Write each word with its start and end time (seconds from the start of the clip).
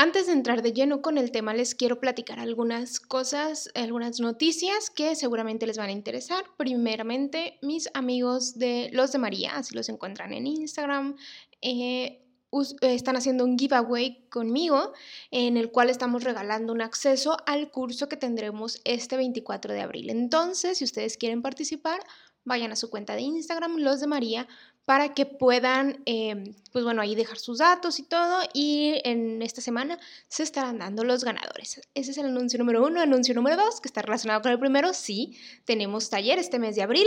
Antes 0.00 0.26
de 0.26 0.32
entrar 0.32 0.62
de 0.62 0.72
lleno 0.72 1.02
con 1.02 1.18
el 1.18 1.32
tema, 1.32 1.54
les 1.54 1.74
quiero 1.74 1.98
platicar 1.98 2.38
algunas 2.38 3.00
cosas, 3.00 3.68
algunas 3.74 4.20
noticias 4.20 4.90
que 4.90 5.16
seguramente 5.16 5.66
les 5.66 5.76
van 5.76 5.88
a 5.88 5.92
interesar. 5.92 6.44
Primeramente, 6.56 7.58
mis 7.62 7.90
amigos 7.94 8.60
de 8.60 8.90
Los 8.92 9.10
de 9.10 9.18
María, 9.18 9.56
así 9.56 9.74
los 9.74 9.88
encuentran 9.88 10.32
en 10.32 10.46
Instagram, 10.46 11.16
eh, 11.62 12.24
están 12.80 13.16
haciendo 13.16 13.42
un 13.42 13.58
giveaway 13.58 14.28
conmigo 14.28 14.92
en 15.32 15.56
el 15.56 15.72
cual 15.72 15.90
estamos 15.90 16.22
regalando 16.22 16.72
un 16.72 16.80
acceso 16.80 17.36
al 17.44 17.72
curso 17.72 18.08
que 18.08 18.16
tendremos 18.16 18.80
este 18.84 19.16
24 19.16 19.74
de 19.74 19.80
abril. 19.80 20.10
Entonces, 20.10 20.78
si 20.78 20.84
ustedes 20.84 21.16
quieren 21.16 21.42
participar, 21.42 21.98
vayan 22.44 22.70
a 22.70 22.76
su 22.76 22.88
cuenta 22.88 23.16
de 23.16 23.22
Instagram, 23.22 23.78
Los 23.78 23.98
de 23.98 24.06
María, 24.06 24.46
para 24.88 25.12
que 25.12 25.26
puedan, 25.26 26.02
em, 26.06 26.54
pues 26.72 26.82
bueno, 26.82 27.02
ahí 27.02 27.14
dejar 27.14 27.36
sus 27.36 27.58
datos 27.58 27.98
y 27.98 28.04
todo. 28.04 28.40
Y 28.54 29.02
en 29.04 29.42
esta 29.42 29.60
semana 29.60 29.98
se 30.28 30.42
estarán 30.42 30.78
dando 30.78 31.04
los 31.04 31.24
ganadores. 31.24 31.82
Ese 31.94 32.12
es 32.12 32.16
el 32.16 32.24
anuncio 32.24 32.58
número 32.58 32.82
uno. 32.82 33.02
Anuncio 33.02 33.34
número 33.34 33.58
dos, 33.58 33.82
que 33.82 33.88
está 33.88 34.00
relacionado 34.00 34.40
con 34.40 34.50
el 34.50 34.58
primero, 34.58 34.94
sí, 34.94 35.36
tenemos 35.66 36.08
taller 36.08 36.38
este 36.38 36.58
mes 36.58 36.74
de 36.74 36.84
abril. 36.84 37.06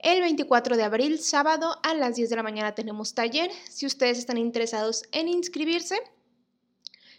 El 0.00 0.22
24 0.22 0.76
de 0.76 0.82
abril, 0.82 1.20
sábado, 1.20 1.78
a 1.84 1.94
las 1.94 2.16
10 2.16 2.30
de 2.30 2.34
la 2.34 2.42
mañana 2.42 2.74
tenemos 2.74 3.14
taller. 3.14 3.52
Si 3.68 3.86
ustedes 3.86 4.18
están 4.18 4.36
interesados 4.36 5.04
en 5.12 5.28
inscribirse, 5.28 6.02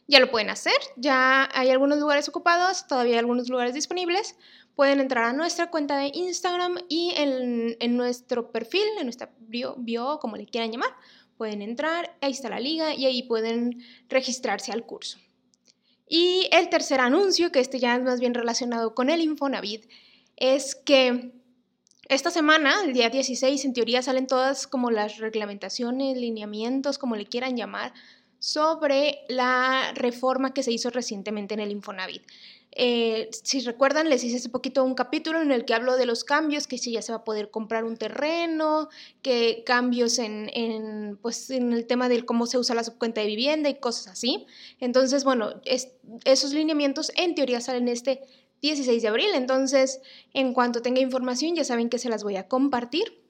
ya 0.07 0.19
lo 0.19 0.29
pueden 0.31 0.49
hacer. 0.49 0.73
Ya 0.97 1.49
hay 1.53 1.69
algunos 1.69 1.99
lugares 1.99 2.27
ocupados, 2.29 2.87
todavía 2.87 3.19
algunos 3.19 3.49
lugares 3.49 3.73
disponibles 3.73 4.35
pueden 4.75 4.99
entrar 4.99 5.25
a 5.25 5.33
nuestra 5.33 5.69
cuenta 5.69 5.97
de 5.97 6.11
Instagram 6.13 6.77
y 6.89 7.13
en, 7.15 7.97
nuestro 7.97 8.51
perfil, 8.51 8.81
en 8.97 9.05
nuestra 9.05 9.31
bio, 9.39 9.75
bio, 9.77 10.19
como 10.19 10.37
le 10.37 10.45
quieran 10.45 10.71
llamar, 10.71 10.89
pueden 11.37 11.61
entrar, 11.61 12.15
ahí 12.21 12.31
está 12.31 12.49
la 12.49 12.59
liga 12.59 12.93
y 12.93 13.05
ahí 13.05 13.23
pueden 13.23 13.83
registrarse 14.09 14.71
al 14.71 14.85
curso. 14.85 15.19
Y 16.07 16.49
el 16.51 16.69
tercer 16.69 16.99
anuncio, 16.99 17.51
que 17.51 17.59
este 17.59 17.79
ya 17.79 17.95
es 17.95 18.01
más 18.01 18.19
bien 18.19 18.33
relacionado 18.33 18.95
con 18.95 19.09
el 19.09 19.21
Infonavit, 19.21 19.85
es 20.35 20.75
que 20.75 21.31
esta 22.09 22.31
semana, 22.31 22.81
el 22.83 22.93
día 22.93 23.09
16, 23.09 23.63
en 23.63 23.73
teoría 23.73 24.01
salen 24.01 24.27
todas 24.27 24.67
como 24.67 24.91
las 24.91 25.17
reglamentaciones, 25.17 26.17
lineamientos, 26.17 26.97
como 26.97 27.15
le 27.15 27.25
quieran 27.25 27.55
llamar, 27.55 27.93
sobre 28.41 29.19
la 29.29 29.93
reforma 29.93 30.51
que 30.51 30.63
se 30.63 30.71
hizo 30.71 30.89
recientemente 30.89 31.53
en 31.53 31.59
el 31.59 31.71
Infonavit. 31.71 32.23
Eh, 32.71 33.29
si 33.43 33.59
recuerdan, 33.59 34.09
les 34.09 34.23
hice 34.23 34.37
hace 34.37 34.49
poquito 34.49 34.83
un 34.83 34.95
capítulo 34.95 35.41
en 35.41 35.51
el 35.51 35.63
que 35.63 35.75
hablo 35.75 35.95
de 35.95 36.07
los 36.07 36.23
cambios, 36.23 36.65
que 36.65 36.79
si 36.79 36.93
ya 36.93 37.03
se 37.03 37.11
va 37.11 37.19
a 37.19 37.23
poder 37.23 37.51
comprar 37.51 37.83
un 37.83 37.97
terreno, 37.97 38.89
que 39.21 39.63
cambios 39.63 40.17
en, 40.17 41.19
pues, 41.21 41.51
en 41.51 41.71
el 41.71 41.85
tema 41.85 42.09
de 42.09 42.25
cómo 42.25 42.47
se 42.47 42.57
usa 42.57 42.73
la 42.73 42.83
subcuenta 42.83 43.21
de 43.21 43.27
vivienda 43.27 43.69
y 43.69 43.75
cosas 43.75 44.07
así. 44.07 44.47
Entonces, 44.79 45.23
bueno, 45.23 45.61
esos 46.25 46.53
lineamientos 46.53 47.11
en 47.15 47.35
teoría 47.35 47.61
salen 47.61 47.87
este 47.87 48.21
16 48.63 49.03
de 49.03 49.07
abril. 49.07 49.29
Entonces, 49.35 50.01
en 50.33 50.53
cuanto 50.53 50.81
tenga 50.81 50.99
información, 50.99 51.55
ya 51.55 51.63
saben 51.63 51.89
que 51.89 51.99
se 51.99 52.09
las 52.09 52.23
voy 52.23 52.37
a 52.37 52.47
compartir. 52.47 53.20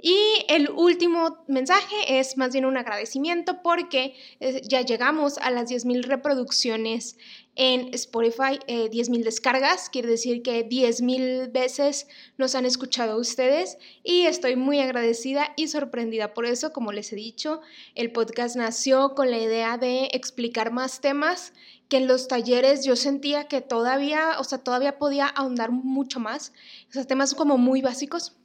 Y 0.00 0.44
el 0.48 0.70
último 0.70 1.44
mensaje 1.48 2.18
es 2.18 2.36
más 2.36 2.52
bien 2.52 2.66
un 2.66 2.76
agradecimiento 2.76 3.62
porque 3.62 4.14
eh, 4.40 4.60
ya 4.62 4.82
llegamos 4.82 5.38
a 5.38 5.50
las 5.50 5.70
10.000 5.70 6.04
reproducciones 6.04 7.16
en 7.56 7.94
Spotify, 7.94 8.58
10.000 8.66 9.20
eh, 9.20 9.24
descargas, 9.24 9.88
quiere 9.88 10.08
decir 10.08 10.42
que 10.42 10.68
10.000 10.68 11.52
veces 11.52 12.08
nos 12.36 12.54
han 12.54 12.66
escuchado 12.66 13.16
ustedes 13.16 13.78
y 14.02 14.26
estoy 14.26 14.56
muy 14.56 14.80
agradecida 14.80 15.52
y 15.56 15.68
sorprendida 15.68 16.34
por 16.34 16.46
eso. 16.46 16.72
Como 16.72 16.92
les 16.92 17.12
he 17.12 17.16
dicho, 17.16 17.60
el 17.94 18.12
podcast 18.12 18.56
nació 18.56 19.14
con 19.14 19.30
la 19.30 19.38
idea 19.38 19.78
de 19.78 20.08
explicar 20.12 20.72
más 20.72 21.00
temas 21.00 21.52
que 21.88 21.98
en 21.98 22.08
los 22.08 22.28
talleres 22.28 22.84
yo 22.84 22.96
sentía 22.96 23.46
que 23.46 23.60
todavía, 23.60 24.36
o 24.38 24.44
sea, 24.44 24.58
todavía 24.58 24.98
podía 24.98 25.26
ahondar 25.26 25.70
mucho 25.70 26.18
más, 26.18 26.52
o 26.88 26.92
sea, 26.92 27.04
temas 27.04 27.34
como 27.34 27.58
muy 27.58 27.82
básicos 27.82 28.36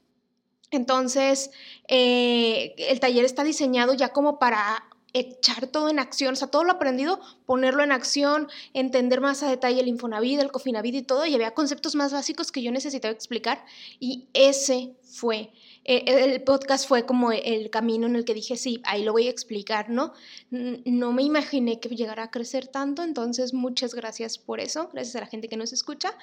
entonces, 0.72 1.52
eh, 1.88 2.76
el 2.78 3.00
taller 3.00 3.26
está 3.26 3.44
diseñado 3.44 3.94
ya 3.94 4.10
como 4.10 4.40
para 4.40 4.84
echar 5.14 5.68
todo 5.68 5.90
en 5.90 6.00
acción, 6.00 6.34
o 6.34 6.36
sea, 6.36 6.48
todo 6.50 6.64
lo 6.64 6.74
aprendido, 6.74 7.20
ponerlo 7.46 7.84
en 7.84 7.92
acción, 7.92 8.48
entender 8.74 9.22
más 9.22 9.44
a 9.44 9.50
detalle 9.50 9.82
el 9.82 9.88
Infonavit, 9.88 10.40
el 10.40 10.52
Cofinavit 10.52 10.96
y 10.96 11.02
todo, 11.02 11.26
y 11.26 11.34
había 11.34 11.54
conceptos 11.54 11.96
más 11.96 12.14
básicos 12.14 12.52
que 12.52 12.62
yo 12.62 12.72
necesitaba 12.72 13.14
explicar 13.14 13.66
y 14.00 14.28
ese 14.34 14.96
fue, 15.02 15.52
eh, 15.86 16.04
el 16.06 16.44
podcast 16.44 16.88
fue 16.88 17.06
como 17.06 17.32
el 17.32 17.70
camino 17.70 18.06
en 18.06 18.16
el 18.16 18.26
que 18.26 18.34
dije, 18.34 18.58
sí, 18.58 18.82
ahí 18.86 19.04
lo 19.04 19.12
voy 19.12 19.28
a 19.28 19.32
explicar, 19.32 19.90
¿no? 19.90 20.14
No 20.52 21.14
me 21.14 21.24
imaginé 21.24 21.80
que 21.80 21.90
llegara 21.90 22.24
a 22.24 22.32
crecer 22.32 22.68
tanto, 22.68 23.04
entonces 23.04 23.54
muchas 23.54 23.96
gracias 23.96 24.38
por 24.38 24.60
eso, 24.60 24.90
gracias 24.94 25.16
a 25.16 25.22
la 25.22 25.26
gente 25.26 25.48
que 25.48 25.58
nos 25.58 25.74
escucha. 25.74 26.14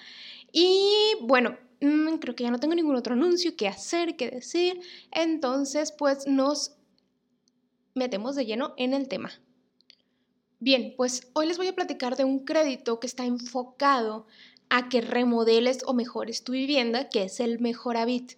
Y 0.53 1.17
bueno, 1.23 1.59
mm, 1.81 2.19
creo 2.19 2.37
que 2.37 2.45
ya 2.45 2.51
no 2.51 2.61
tengo 2.61 2.75
ningún 2.75 2.97
otro 2.97 3.15
anuncio 3.15 3.57
que 3.57 3.67
hacer, 3.67 4.17
que 4.17 4.31
decir, 4.31 4.81
entonces 5.11 5.91
pues 5.91 6.27
nos 6.27 6.76
metemos 7.97 8.37
de 8.37 8.47
lleno 8.47 8.75
en 8.77 8.95
el 8.95 9.09
tema. 9.09 9.31
Bien, 10.59 10.95
pues 10.97 11.29
hoy 11.35 11.47
les 11.47 11.59
voy 11.59 11.69
a 11.69 11.75
platicar 11.75 12.17
de 12.17 12.25
un 12.25 12.45
crédito 12.45 12.99
que 12.99 13.07
está 13.07 13.25
enfocado 13.25 14.27
a 14.69 14.89
que 14.89 15.01
remodeles 15.01 15.81
o 15.87 15.95
mejores 15.95 16.45
tu 16.45 16.53
vivienda, 16.53 17.09
que 17.09 17.25
es 17.25 17.41
el 17.41 17.61
Mejoravit. 17.61 18.33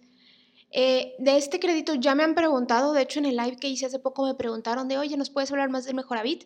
Eh, 0.71 1.15
de 1.17 1.37
este 1.37 1.59
crédito 1.59 1.95
ya 1.95 2.13
me 2.15 2.23
han 2.23 2.35
preguntado, 2.35 2.93
de 2.93 3.01
hecho 3.01 3.19
en 3.19 3.25
el 3.25 3.37
live 3.37 3.57
que 3.57 3.69
hice 3.69 3.85
hace 3.85 3.99
poco 3.99 4.25
me 4.25 4.35
preguntaron 4.35 4.87
de, 4.87 4.97
oye, 4.97 5.17
¿nos 5.17 5.29
puedes 5.29 5.51
hablar 5.51 5.69
más 5.69 5.85
del 5.85 5.95
Mejoravit? 5.95 6.43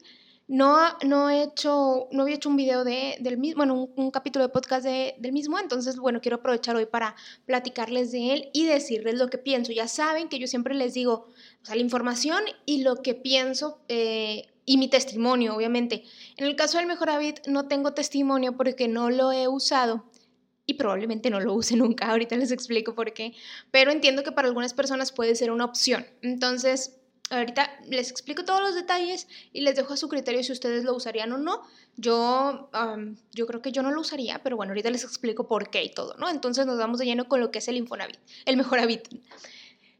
No, 0.48 0.78
no 1.06 1.30
he 1.30 1.44
hecho, 1.44 2.10
no 2.12 2.24
había 2.24 2.36
hecho 2.36 2.50
un 2.50 2.58
video 2.58 2.84
de, 2.84 3.16
del 3.22 3.38
mismo, 3.38 3.58
bueno, 3.58 3.90
un, 3.96 4.12
capítulo 4.12 4.46
de 4.46 4.50
podcast 4.50 4.86
del 4.86 5.32
mismo, 5.32 5.58
entonces, 5.58 5.98
bueno, 5.98 6.20
quiero 6.22 6.38
aprovechar 6.38 6.76
hoy 6.76 6.86
para 6.86 7.16
platicarles 7.46 8.12
de 8.12 8.34
él 8.34 8.50
y 8.54 8.66
decirles 8.66 9.16
lo 9.16 9.30
que 9.30 9.38
pienso. 9.38 9.72
Ya 9.72 9.88
saben 9.88 10.28
que 10.28 10.40
yo 10.40 10.48
siempre 10.48 10.76
les 10.76 10.94
digo, 10.94 11.28
la 11.70 11.78
información 11.78 12.44
y 12.66 12.84
lo 12.84 13.02
que 13.02 13.14
pienso 13.16 13.80
eh, 13.88 14.48
y 14.66 14.78
mi 14.78 14.90
testimonio, 14.90 15.56
obviamente. 15.56 16.04
En 16.38 16.46
el 16.46 16.56
caso 16.56 16.78
del 16.78 16.88
Mejoravit 16.88 17.48
no 17.48 17.68
tengo 17.68 17.94
testimonio 17.94 18.58
porque 18.58 18.88
no 18.88 19.10
lo 19.10 19.32
he 19.32 19.48
usado 19.48 20.06
y 20.66 20.76
probablemente 20.76 21.30
no 21.30 21.40
lo 21.40 21.54
use 21.54 21.76
nunca, 21.78 22.10
ahorita 22.10 22.36
les 22.36 22.52
explico 22.52 22.96
por 22.96 23.14
qué, 23.14 23.34
pero 23.72 23.92
entiendo 23.92 24.24
que 24.24 24.32
para 24.32 24.48
algunas 24.48 24.74
personas 24.74 25.12
puede 25.12 25.36
ser 25.36 25.52
una 25.52 25.66
opción. 25.66 26.06
Entonces, 26.22 26.98
ahorita 27.40 27.70
les 27.88 28.10
explico 28.12 28.46
todos 28.46 28.62
los 28.62 28.76
detalles 28.76 29.28
y 29.52 29.62
les 29.62 29.76
dejo 29.76 29.94
a 29.94 29.98
su 29.98 30.10
criterio 30.10 30.44
si 30.44 30.52
ustedes 30.52 30.84
lo 30.84 30.94
usarían 30.96 31.32
o 31.32 31.38
no. 31.38 31.62
Yo, 31.96 32.70
yo 33.32 33.48
creo 33.48 33.62
que 33.62 33.72
yo 33.72 33.84
no 33.84 33.92
lo 33.92 34.02
usaría, 34.02 34.42
pero 34.44 34.56
bueno, 34.56 34.72
ahorita 34.72 34.90
les 34.90 35.04
explico 35.04 35.48
por 35.48 35.70
qué 35.70 35.84
y 35.84 35.90
todo, 35.90 36.16
¿no? 36.18 36.30
Entonces 36.30 36.66
nos 36.66 36.78
vamos 36.78 37.00
de 37.00 37.06
lleno 37.06 37.28
con 37.28 37.40
lo 37.40 37.52
que 37.52 37.60
es 37.60 37.68
el 37.68 37.78
Infonavit, 37.78 38.20
el 38.46 38.58
Mejoravit. 38.58 39.08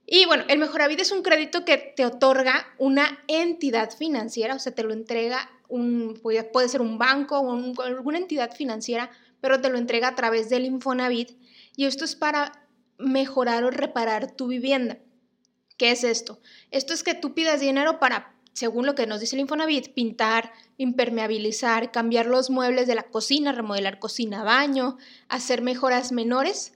Y 0.06 0.26
bueno, 0.26 0.44
el 0.48 0.60
Mejoravit 0.60 1.00
es 1.00 1.12
un 1.12 1.24
crédito 1.24 1.66
que 1.66 1.78
te 1.78 2.06
otorga 2.06 2.68
una 2.78 3.24
entidad 3.28 3.92
financiera, 3.92 4.56
o 4.56 4.60
sea, 4.60 4.74
te 4.74 4.84
lo 4.84 4.94
entrega 4.94 5.50
un, 5.70 6.20
puede, 6.22 6.70
ser 6.70 6.82
un 6.82 6.98
banco 6.98 7.40
o 7.40 7.82
alguna 7.82 8.18
entidad 8.18 8.54
financiera, 8.54 9.10
pero 9.42 9.62
te 9.62 9.70
lo 9.70 9.78
entrega 9.78 10.10
a 10.10 10.16
través 10.16 10.50
del 10.50 10.66
Infonavit 10.66 11.32
y 11.76 11.86
esto 11.86 12.06
es 12.06 12.16
para 12.16 12.68
mejorar 12.98 13.64
o 13.64 13.72
reparar 13.72 14.36
tu 14.36 14.48
vivienda. 14.48 14.98
¿Qué 15.78 15.92
es 15.92 16.04
esto? 16.04 16.40
Esto 16.72 16.94
es 16.94 17.04
que 17.04 17.16
tú 17.16 17.34
pidas 17.34 17.62
dinero 17.62 18.00
para, 18.00 18.36
según 18.54 18.86
lo 18.86 18.96
que 18.96 19.08
nos 19.08 19.20
dice 19.20 19.36
el 19.36 19.42
Infonavit, 19.42 19.94
pintar, 19.94 20.54
impermeabilizar, 20.78 21.92
cambiar 21.92 22.26
los 22.28 22.50
muebles 22.50 22.88
de 22.88 22.96
la 22.96 23.04
cocina, 23.04 23.52
remodelar 23.52 24.00
cocina, 24.00 24.44
baño, 24.44 24.98
hacer 25.30 25.62
mejoras 25.62 26.12
menores. 26.12 26.74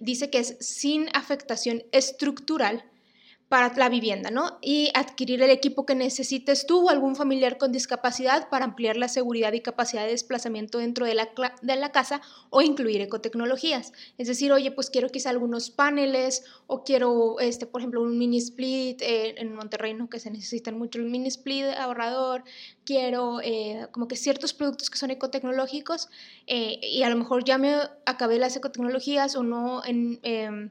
dice 0.00 0.30
que 0.30 0.38
es 0.38 0.56
sin 0.60 1.08
afectación 1.14 1.82
estructural 1.92 2.84
para 3.50 3.74
la 3.74 3.88
vivienda, 3.88 4.30
¿no? 4.30 4.58
Y 4.62 4.92
adquirir 4.94 5.42
el 5.42 5.50
equipo 5.50 5.84
que 5.84 5.96
necesites 5.96 6.66
tú 6.66 6.86
o 6.86 6.88
algún 6.88 7.16
familiar 7.16 7.58
con 7.58 7.72
discapacidad 7.72 8.48
para 8.48 8.64
ampliar 8.64 8.96
la 8.96 9.08
seguridad 9.08 9.52
y 9.54 9.60
capacidad 9.60 10.04
de 10.04 10.12
desplazamiento 10.12 10.78
dentro 10.78 11.04
de 11.04 11.14
la, 11.14 11.30
de 11.60 11.74
la 11.74 11.90
casa 11.90 12.22
o 12.50 12.62
incluir 12.62 13.00
ecotecnologías. 13.00 13.92
Es 14.18 14.28
decir, 14.28 14.52
oye, 14.52 14.70
pues 14.70 14.88
quiero 14.88 15.08
quizá 15.08 15.30
algunos 15.30 15.70
paneles 15.70 16.44
o 16.68 16.84
quiero, 16.84 17.40
este, 17.40 17.66
por 17.66 17.80
ejemplo, 17.80 18.00
un 18.02 18.16
mini 18.16 18.38
split 18.38 19.02
eh, 19.02 19.34
en 19.36 19.52
Monterrey, 19.52 19.94
¿no? 19.94 20.08
Que 20.08 20.20
se 20.20 20.30
necesitan 20.30 20.78
mucho 20.78 21.00
el 21.00 21.06
mini 21.06 21.26
split 21.26 21.64
ahorrador, 21.76 22.44
quiero 22.84 23.40
eh, 23.42 23.88
como 23.90 24.06
que 24.06 24.14
ciertos 24.14 24.54
productos 24.54 24.90
que 24.90 24.98
son 24.98 25.10
ecotecnológicos 25.10 26.08
eh, 26.46 26.78
y 26.84 27.02
a 27.02 27.10
lo 27.10 27.16
mejor 27.16 27.42
ya 27.42 27.58
me 27.58 27.74
acabé 28.06 28.38
las 28.38 28.54
ecotecnologías 28.54 29.34
o 29.34 29.42
no 29.42 29.84
en 29.84 30.20
em, 30.22 30.70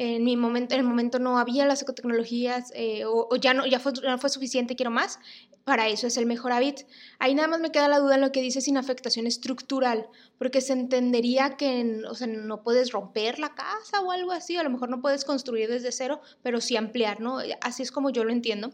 en 0.00 0.22
mi 0.22 0.36
momento, 0.36 0.76
en 0.76 0.80
el 0.80 0.86
momento 0.86 1.18
no 1.18 1.40
había 1.40 1.66
las 1.66 1.82
ecotecnologías 1.82 2.70
eh, 2.76 3.02
o, 3.04 3.34
ya, 3.34 3.52
no, 3.52 3.66
ya 3.66 3.80
fue, 3.80 3.92
fue 4.18 4.30
suficiente, 4.30 4.76
quiero 4.76 4.92
más, 4.92 5.18
para 5.64 5.88
eso 5.88 6.06
es 6.06 6.16
el 6.16 6.24
mejor 6.24 6.52
hábito. 6.52 6.82
Ahí 7.18 7.34
nada 7.34 7.48
más 7.48 7.58
me 7.58 7.72
queda 7.72 7.88
la 7.88 7.98
duda 7.98 8.14
en 8.14 8.20
lo 8.20 8.30
que 8.30 8.40
dice 8.40 8.60
sin 8.60 8.76
afectación 8.76 9.26
estructural, 9.26 10.06
porque 10.38 10.60
se 10.60 10.74
entendería 10.74 11.56
que 11.56 12.00
o 12.08 12.14
sea, 12.14 12.28
no 12.28 12.62
puedes 12.62 12.92
romper 12.92 13.40
la 13.40 13.56
casa 13.56 14.00
o 14.00 14.12
algo 14.12 14.30
así, 14.30 14.56
a 14.56 14.62
lo 14.62 14.70
mejor 14.70 14.88
no 14.88 15.00
puedes 15.00 15.24
construir 15.24 15.68
desde 15.68 15.90
cero, 15.90 16.20
pero 16.44 16.60
sí 16.60 16.76
ampliar, 16.76 17.20
¿no? 17.20 17.38
Así 17.60 17.82
es 17.82 17.90
como 17.90 18.10
yo 18.10 18.22
lo 18.22 18.30
entiendo. 18.30 18.70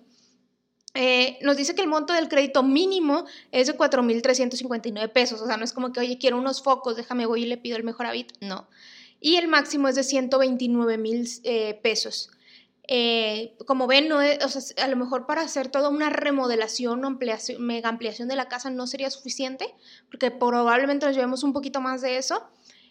Eh, 0.92 1.38
nos 1.40 1.56
dice 1.56 1.74
que 1.74 1.80
el 1.80 1.88
monto 1.88 2.12
del 2.12 2.28
crédito 2.28 2.62
mínimo 2.62 3.24
es 3.50 3.66
de 3.66 3.78
4.359 3.78 5.10
pesos, 5.10 5.40
o 5.40 5.46
sea, 5.46 5.56
no 5.56 5.64
es 5.64 5.72
como 5.72 5.90
que, 5.90 6.00
oye, 6.00 6.18
quiero 6.18 6.36
unos 6.36 6.62
focos, 6.62 6.96
déjame, 6.96 7.24
voy 7.24 7.44
y 7.44 7.46
le 7.46 7.56
pido 7.56 7.78
el 7.78 7.82
mejor 7.82 8.04
hábito, 8.04 8.34
no 8.42 8.68
y 9.24 9.36
el 9.36 9.48
máximo 9.48 9.88
es 9.88 9.94
de 9.94 10.02
129 10.02 10.98
mil 10.98 11.26
eh, 11.44 11.80
pesos. 11.82 12.28
Eh, 12.86 13.56
como 13.66 13.86
ven, 13.86 14.06
no 14.06 14.18
a 14.18 14.88
lo 14.88 14.96
mejor 14.96 15.24
para 15.24 15.40
hacer 15.40 15.68
toda 15.68 15.88
una 15.88 16.10
remodelación 16.10 17.02
o 17.06 17.18
mega 17.58 17.88
ampliación 17.88 18.28
de 18.28 18.36
la 18.36 18.48
casa 18.48 18.68
no 18.68 18.86
sería 18.86 19.08
suficiente, 19.08 19.74
porque 20.10 20.30
probablemente 20.30 21.06
nos 21.06 21.14
llevemos 21.16 21.42
un 21.42 21.54
poquito 21.54 21.80
más 21.80 22.02
de 22.02 22.18
eso. 22.18 22.46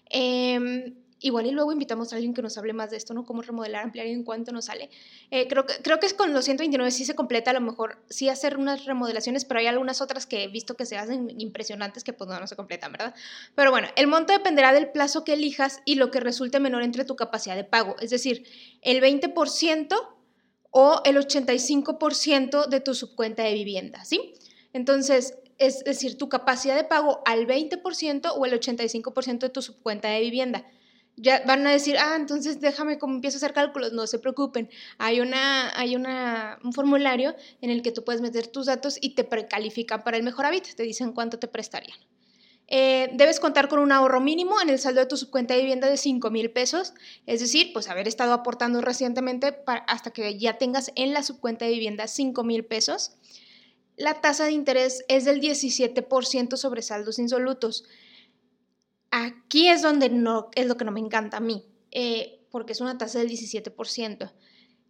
Em, 0.09 0.95
Igual 1.23 1.45
y 1.45 1.51
luego 1.51 1.71
invitamos 1.71 2.11
a 2.11 2.17
alguien 2.17 2.33
que 2.33 2.41
nos 2.41 2.57
hable 2.57 2.73
más 2.73 2.91
de 2.91 2.97
esto, 2.97 3.13
¿no? 3.13 3.23
Cómo 3.23 3.41
remodelar, 3.41 3.85
ampliar 3.85 4.07
y 4.07 4.11
en 4.11 4.25
cuánto 4.25 4.51
nos 4.51 4.65
sale. 4.65 4.89
Eh, 5.31 5.47
creo, 5.47 5.65
que, 5.65 5.75
creo 5.81 5.97
que 5.97 6.05
es 6.05 6.13
con 6.13 6.33
los 6.33 6.43
129 6.43 6.91
sí 6.91 7.05
se 7.05 7.15
completa, 7.15 7.51
a 7.51 7.53
lo 7.53 7.61
mejor 7.61 7.97
sí 8.09 8.27
hacer 8.27 8.57
unas 8.57 8.83
remodelaciones, 8.83 9.45
pero 9.45 9.61
hay 9.61 9.67
algunas 9.67 10.01
otras 10.01 10.25
que 10.25 10.43
he 10.43 10.49
visto 10.49 10.75
que 10.75 10.85
se 10.85 10.97
hacen 10.97 11.33
impresionantes 11.39 12.03
que 12.03 12.11
pues 12.11 12.29
no, 12.29 12.37
no 12.37 12.45
se 12.45 12.57
completan, 12.57 12.91
¿verdad? 12.91 13.15
Pero 13.55 13.71
bueno, 13.71 13.87
el 13.95 14.07
monto 14.07 14.33
dependerá 14.33 14.73
del 14.73 14.91
plazo 14.91 15.23
que 15.23 15.31
elijas 15.31 15.79
y 15.85 15.95
lo 15.95 16.11
que 16.11 16.19
resulte 16.19 16.59
menor 16.59 16.83
entre 16.83 17.05
tu 17.05 17.15
capacidad 17.15 17.55
de 17.55 17.63
pago, 17.63 17.95
es 18.01 18.09
decir, 18.09 18.43
el 18.81 19.01
20% 19.01 19.95
o 20.71 21.01
el 21.05 21.15
85% 21.15 22.67
de 22.67 22.81
tu 22.81 22.93
subcuenta 22.93 23.43
de 23.43 23.53
vivienda, 23.53 24.03
¿sí? 24.03 24.33
Entonces, 24.73 25.37
es 25.57 25.85
decir, 25.85 26.17
tu 26.17 26.27
capacidad 26.27 26.75
de 26.75 26.83
pago 26.83 27.21
al 27.23 27.47
20% 27.47 28.33
o 28.35 28.45
el 28.45 28.59
85% 28.59 29.39
de 29.39 29.49
tu 29.49 29.61
subcuenta 29.61 30.09
de 30.09 30.19
vivienda 30.19 30.65
ya 31.15 31.43
van 31.45 31.65
a 31.67 31.71
decir, 31.71 31.97
ah, 31.97 32.15
entonces 32.15 32.59
déjame 32.59 32.97
como 32.97 33.15
empiezo 33.15 33.37
a 33.37 33.39
hacer 33.39 33.53
cálculos. 33.53 33.93
No 33.93 34.07
se 34.07 34.19
preocupen. 34.19 34.69
Hay, 34.97 35.19
una, 35.19 35.77
hay 35.77 35.95
una, 35.95 36.59
un 36.63 36.73
formulario 36.73 37.35
en 37.61 37.69
el 37.69 37.81
que 37.81 37.91
tú 37.91 38.03
puedes 38.03 38.21
meter 38.21 38.47
tus 38.47 38.65
datos 38.65 38.97
y 38.99 39.15
te 39.15 39.23
precalifican 39.23 40.03
para 40.03 40.17
el 40.17 40.23
mejor 40.23 40.45
hábito. 40.45 40.69
Te 40.75 40.83
dicen 40.83 41.11
cuánto 41.11 41.39
te 41.39 41.47
prestarían. 41.47 41.97
Eh, 42.67 43.09
debes 43.13 43.39
contar 43.39 43.67
con 43.67 43.79
un 43.79 43.91
ahorro 43.91 44.21
mínimo 44.21 44.59
en 44.61 44.69
el 44.69 44.79
saldo 44.79 45.01
de 45.01 45.05
tu 45.05 45.17
subcuenta 45.17 45.53
de 45.53 45.59
vivienda 45.59 45.89
de 45.89 45.97
5 45.97 46.31
mil 46.31 46.49
pesos, 46.49 46.93
es 47.27 47.41
decir, 47.41 47.73
pues 47.73 47.89
haber 47.89 48.07
estado 48.07 48.33
aportando 48.33 48.81
recientemente 48.81 49.55
hasta 49.85 50.11
que 50.11 50.39
ya 50.39 50.57
tengas 50.57 50.91
en 50.95 51.13
la 51.13 51.23
subcuenta 51.23 51.65
de 51.65 51.71
vivienda 51.71 52.07
5 52.07 52.43
mil 52.43 52.63
pesos. 52.65 53.17
La 53.95 54.21
tasa 54.21 54.45
de 54.45 54.53
interés 54.53 55.03
es 55.07 55.25
del 55.25 55.39
17% 55.39 56.55
sobre 56.55 56.81
saldos 56.81 57.19
insolutos. 57.19 57.83
Aquí 59.15 59.67
es 59.67 59.83
donde 59.83 60.09
no, 60.09 60.49
es 60.55 60.65
lo 60.65 60.75
que 60.75 60.85
no 60.85 60.91
me 60.91 60.99
encanta 60.99 61.37
a 61.37 61.39
mí, 61.39 61.63
eh, 61.91 62.47
porque 62.49 62.71
es 62.71 62.81
una 62.81 62.97
tasa 62.97 63.19
del 63.19 63.29
17%. 63.29 64.33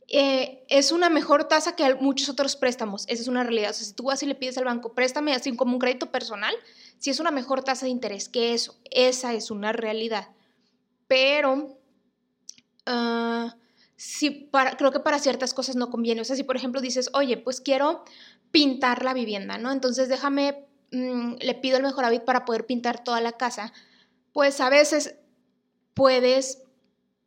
Eh, 0.08 0.64
es 0.70 0.94
una 0.94 1.10
mejor 1.10 1.50
tasa 1.50 1.75
que 1.75 1.94
muchos 1.96 2.30
otros 2.30 2.56
préstamos, 2.56 3.04
esa 3.10 3.22
es 3.22 3.28
una 3.28 3.44
realidad. 3.44 3.74
Si 3.74 3.94
tú 3.94 4.06
vas 4.06 4.24
y 4.24 4.25
le 4.25 4.36
pides 4.36 4.58
al 4.58 4.64
banco, 4.64 4.94
préstame 4.94 5.34
así 5.34 5.54
como 5.58 5.74
un 5.74 5.80
crédito 5.80 6.10
personal, 6.10 6.56
si 7.00 7.10
es 7.10 7.20
una 7.20 7.31
mejor 7.31 7.66
tasa 7.66 7.86
de 7.86 7.92
interés 7.92 8.30
que 8.30 8.54
eso, 8.54 8.80
esa 8.92 9.34
es 9.34 9.52
una 9.52 9.74
realidad. 9.74 10.30
Pero 11.08 11.78
ah, 12.86 13.58
creo 14.78 14.92
que 14.94 15.02
para 15.02 15.20
ciertas 15.20 15.54
cosas 15.54 15.75
no 15.75 15.90
conviene. 15.90 16.22
O 16.22 16.24
sea, 16.24 16.38
si 16.38 16.44
por 16.44 16.56
ejemplo 16.56 16.80
dices, 16.80 17.10
oye, 17.14 17.36
pues 17.36 17.60
quiero 17.60 18.06
pintar 18.52 19.04
la 19.04 19.14
vivienda, 19.14 19.58
¿no? 19.58 19.70
Entonces 19.70 20.08
déjame, 20.08 20.66
mm, 20.94 21.34
le 21.42 21.56
pido 21.56 21.75
el 21.75 21.84
mejor 21.84 22.06
hábito 22.06 22.24
para 22.24 22.46
poder 22.46 22.66
pintar 22.66 23.04
toda 23.04 23.20
la 23.20 23.34
casa 23.34 23.74
pues 24.34 24.60
a 24.60 24.70
veces 24.70 25.16
puedes 25.94 26.64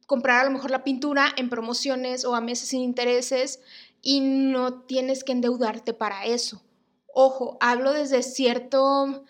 comprar 0.07 0.41
a 0.41 0.45
lo 0.45 0.51
mejor 0.51 0.71
la 0.71 0.85
pintura 0.85 1.33
en 1.37 1.49
promociones 1.49 2.25
o 2.25 2.35
a 2.35 2.41
meses 2.41 2.69
sin 2.69 2.83
intereses 2.83 3.61
y 4.03 4.21
no 4.21 4.83
tienes 4.83 5.25
que 5.25 5.33
endeudarte 5.33 5.95
para 5.95 6.27
eso. 6.27 6.63
Ojo, 7.13 7.57
hablo 7.61 7.93
desde 7.93 8.23
cierto, 8.23 9.25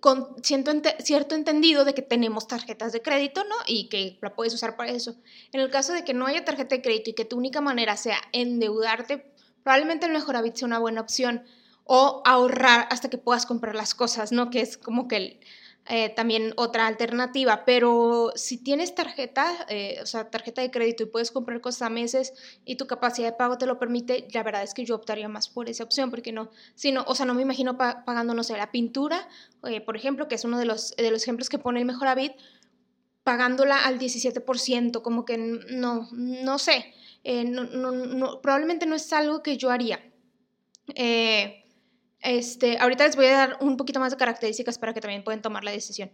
con 0.00 0.36
cierto 0.42 1.34
entendido 1.34 1.84
de 1.84 1.92
que 1.92 2.02
tenemos 2.02 2.46
tarjetas 2.46 2.92
de 2.92 3.02
crédito, 3.02 3.44
¿no? 3.44 3.56
Y 3.66 3.88
que 3.88 4.18
la 4.22 4.34
puedes 4.34 4.54
usar 4.54 4.76
para 4.76 4.92
eso. 4.92 5.16
En 5.52 5.60
el 5.60 5.70
caso 5.70 5.92
de 5.92 6.04
que 6.04 6.14
no 6.14 6.26
haya 6.26 6.44
tarjeta 6.44 6.76
de 6.76 6.82
crédito 6.82 7.10
y 7.10 7.14
que 7.14 7.24
tu 7.24 7.36
única 7.36 7.60
manera 7.60 7.96
sea 7.96 8.18
endeudarte, 8.32 9.34
probablemente 9.62 10.06
el 10.06 10.12
mejor 10.12 10.36
hábito 10.36 10.58
sea 10.58 10.66
una 10.66 10.78
buena 10.78 11.00
opción. 11.00 11.44
O 11.84 12.22
ahorrar 12.24 12.86
hasta 12.90 13.10
que 13.10 13.18
puedas 13.18 13.46
comprar 13.46 13.74
las 13.74 13.94
cosas, 13.94 14.30
¿no? 14.30 14.50
Que 14.50 14.60
es 14.60 14.78
como 14.78 15.08
que 15.08 15.16
el, 15.16 15.40
eh, 15.86 16.10
también 16.10 16.52
otra 16.56 16.86
alternativa, 16.86 17.64
pero 17.64 18.32
si 18.36 18.58
tienes 18.58 18.94
tarjeta, 18.94 19.66
eh, 19.68 19.98
o 20.02 20.06
sea, 20.06 20.30
tarjeta 20.30 20.62
de 20.62 20.70
crédito 20.70 21.02
y 21.02 21.06
puedes 21.06 21.32
comprar 21.32 21.60
cosas 21.60 21.82
a 21.82 21.90
meses 21.90 22.32
y 22.64 22.76
tu 22.76 22.86
capacidad 22.86 23.28
de 23.28 23.36
pago 23.36 23.58
te 23.58 23.66
lo 23.66 23.78
permite, 23.78 24.28
la 24.32 24.42
verdad 24.42 24.62
es 24.62 24.72
que 24.72 24.84
yo 24.84 24.94
optaría 24.94 25.28
más 25.28 25.48
por 25.48 25.68
esa 25.68 25.82
opción, 25.82 26.10
porque 26.10 26.32
no, 26.32 26.50
si 26.74 26.92
no 26.92 27.04
o 27.08 27.14
sea, 27.14 27.26
no 27.26 27.34
me 27.34 27.42
imagino 27.42 27.76
pagando, 27.76 28.34
no 28.34 28.44
sé, 28.44 28.56
la 28.56 28.70
pintura, 28.70 29.26
eh, 29.64 29.80
por 29.80 29.96
ejemplo, 29.96 30.28
que 30.28 30.36
es 30.36 30.44
uno 30.44 30.58
de 30.58 30.66
los, 30.66 30.94
de 30.96 31.10
los 31.10 31.22
ejemplos 31.22 31.48
que 31.48 31.58
pone 31.58 31.80
el 31.80 31.86
mejor 31.86 32.06
Avid, 32.06 32.32
pagándola 33.24 33.84
al 33.84 33.98
17%, 33.98 35.02
como 35.02 35.24
que 35.24 35.38
no, 35.38 36.08
no 36.12 36.58
sé, 36.58 36.94
no, 37.24 38.40
probablemente 38.40 38.86
no 38.86 38.94
es 38.94 39.12
algo 39.12 39.42
que 39.42 39.56
yo 39.56 39.70
haría. 39.70 40.00
Eh, 40.94 41.64
este, 42.22 42.78
ahorita 42.78 43.04
les 43.04 43.16
voy 43.16 43.26
a 43.26 43.32
dar 43.32 43.58
un 43.60 43.76
poquito 43.76 44.00
más 44.00 44.12
de 44.12 44.18
características 44.18 44.78
para 44.78 44.92
que 44.92 45.00
también 45.00 45.24
puedan 45.24 45.42
tomar 45.42 45.64
la 45.64 45.70
decisión. 45.70 46.10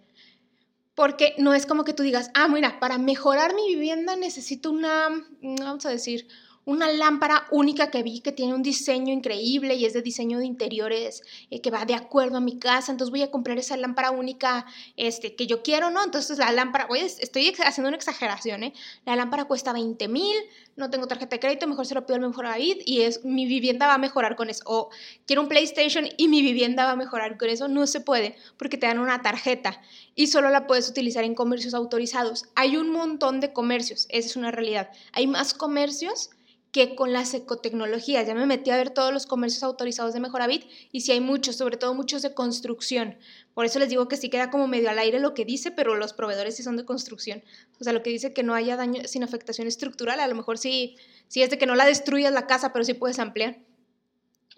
Porque 0.95 1.35
no 1.39 1.53
es 1.53 1.67
como 1.67 1.85
que 1.85 1.93
tú 1.93 2.03
digas, 2.03 2.31
ah, 2.35 2.49
mira, 2.49 2.81
para 2.81 2.97
mejorar 2.99 3.55
mi 3.55 3.69
vivienda 3.69 4.17
necesito 4.17 4.71
una, 4.71 5.09
vamos 5.43 5.85
a 5.85 5.91
decir, 5.91 6.27
una 6.67 6.91
lámpara 6.91 7.47
única 7.53 7.93
que 7.93 8.03
vi 8.03 8.21
que 8.21 8.33
tiene 8.33 8.53
un 8.53 8.63
diseño 8.63 9.13
increíble 9.13 9.77
y 9.77 9.85
es 9.87 9.93
de 9.93 10.03
diseño 10.03 10.41
de 10.41 10.47
interiores 10.47 11.23
eh, 11.49 11.61
que 11.61 11.71
va 11.71 11.85
de 11.85 11.95
acuerdo 11.95 12.39
a 12.39 12.41
mi 12.41 12.59
casa, 12.59 12.91
entonces 12.91 13.13
voy 13.13 13.23
a 13.23 13.31
comprar 13.31 13.57
esa 13.57 13.77
lámpara 13.77 14.11
única 14.11 14.67
este, 14.97 15.37
que 15.37 15.47
yo 15.47 15.63
quiero, 15.63 15.91
¿no? 15.91 16.03
Entonces 16.03 16.39
la 16.39 16.51
lámpara, 16.51 16.87
voy, 16.87 16.99
estoy 16.99 17.55
haciendo 17.65 17.89
una 17.89 17.97
exageración, 17.97 18.65
¿eh? 18.65 18.75
La 19.05 19.15
lámpara 19.15 19.45
cuesta 19.45 19.73
20 19.73 20.09
mil, 20.09 20.35
no 20.75 20.91
tengo 20.91 21.07
tarjeta 21.07 21.37
de 21.37 21.41
crédito, 21.41 21.69
mejor 21.69 21.87
se 21.87 21.95
lo 21.95 22.05
pido 22.05 22.17
al 22.17 22.29
mejor 22.29 22.47
David 22.47 22.79
y 22.85 23.03
es, 23.03 23.25
mi 23.25 23.47
vivienda 23.47 23.87
va 23.87 23.95
a 23.95 23.99
mejorar 23.99 24.35
con 24.35 24.51
eso. 24.51 24.65
O 24.67 24.91
quiero 25.25 25.43
un 25.43 25.49
PlayStation 25.49 26.09
y 26.17 26.27
mi 26.27 26.43
vivienda 26.43 26.85
va 26.85 26.91
a 26.93 26.97
mejorar 26.97 27.39
con 27.39 27.49
eso, 27.49 27.69
no 27.69 27.87
se 27.87 28.01
puede 28.01 28.35
porque 28.57 28.77
te 28.77 28.89
dan 28.89 28.99
una 28.99 29.23
tarjeta 29.23 29.81
y 30.17 30.27
solo 30.27 30.51
la 30.51 30.67
puedes 30.67 30.89
utilizar 30.89 31.23
en 31.23 31.37
comercios 31.37 31.75
autorizados. 31.75 32.47
Hay 32.57 32.77
un 32.77 32.91
montón 32.91 33.39
de 33.39 33.53
comercios, 33.53 34.07
esa 34.09 34.29
es 34.29 34.35
una 34.35 34.51
realidad. 34.51 34.91
Hay 35.13 35.29
más 35.29 35.55
comercios 35.55 36.31
que 36.77 36.95
con 36.95 37.11
las 37.15 37.33
ecotecnologías. 37.33 38.27
Ya 38.27 38.35
me 38.35 38.45
metí 38.45 38.69
a 38.69 38.77
ver 38.77 38.91
todos 38.91 39.11
los 39.11 39.25
comercios 39.25 39.63
autorizados 39.63 40.13
de 40.13 40.21
Mejoravit 40.21 40.67
y 40.93 41.01
sí 41.01 41.11
hay 41.11 41.21
muchos, 41.21 41.57
sobre 41.57 41.79
todo 41.79 41.95
muchos 41.95 42.21
de 42.21 42.35
construcción. 42.35 43.17
Por 43.55 43.65
eso 43.65 43.79
les 43.79 43.89
digo 43.89 44.09
que 44.09 44.19
sí 44.19 44.29
queda 44.29 44.51
como 44.51 44.69
medio 44.69 44.91
al 44.91 44.99
aire 44.99 45.19
lo 45.19 45.33
que 45.33 45.47
dice, 45.47 45.71
pero 45.71 45.95
los 45.95 46.13
proveedores 46.13 46.55
sí 46.55 46.63
son 46.63 46.77
de 46.77 46.85
construcción. 46.85 47.43
O 47.81 47.85
sea, 47.85 47.95
lo 47.95 48.03
que 48.03 48.11
dice 48.11 48.35
que 48.35 48.43
no 48.43 48.55
haya 48.55 48.77
daño 48.77 49.01
sin 49.07 49.25
afectación 49.25 49.67
estructural, 49.67 50.21
a 50.21 50.29
lo 50.29 50.35
mejor 50.35 50.59
sí, 50.59 50.97
sí 51.29 51.41
es 51.41 51.49
de 51.49 51.57
que 51.57 51.65
no 51.65 51.77
la 51.77 51.87
destruyas 51.87 52.31
la 52.31 52.47
casa, 52.47 52.75
pero 52.75 52.85
sí 52.85 52.93
puedes 52.93 53.19
ampliar. 53.21 53.57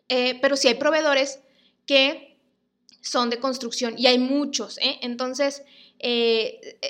Eh, 0.09 0.41
pero 0.43 0.57
sí 0.57 0.67
hay 0.67 0.75
proveedores 0.75 1.39
que 1.87 2.37
son 3.01 3.31
de 3.31 3.39
construcción 3.39 3.97
y 3.97 4.09
hay 4.09 4.19
muchos. 4.19 4.79
¿eh? 4.79 4.99
Entonces, 5.03 5.63
eh, 6.01 6.81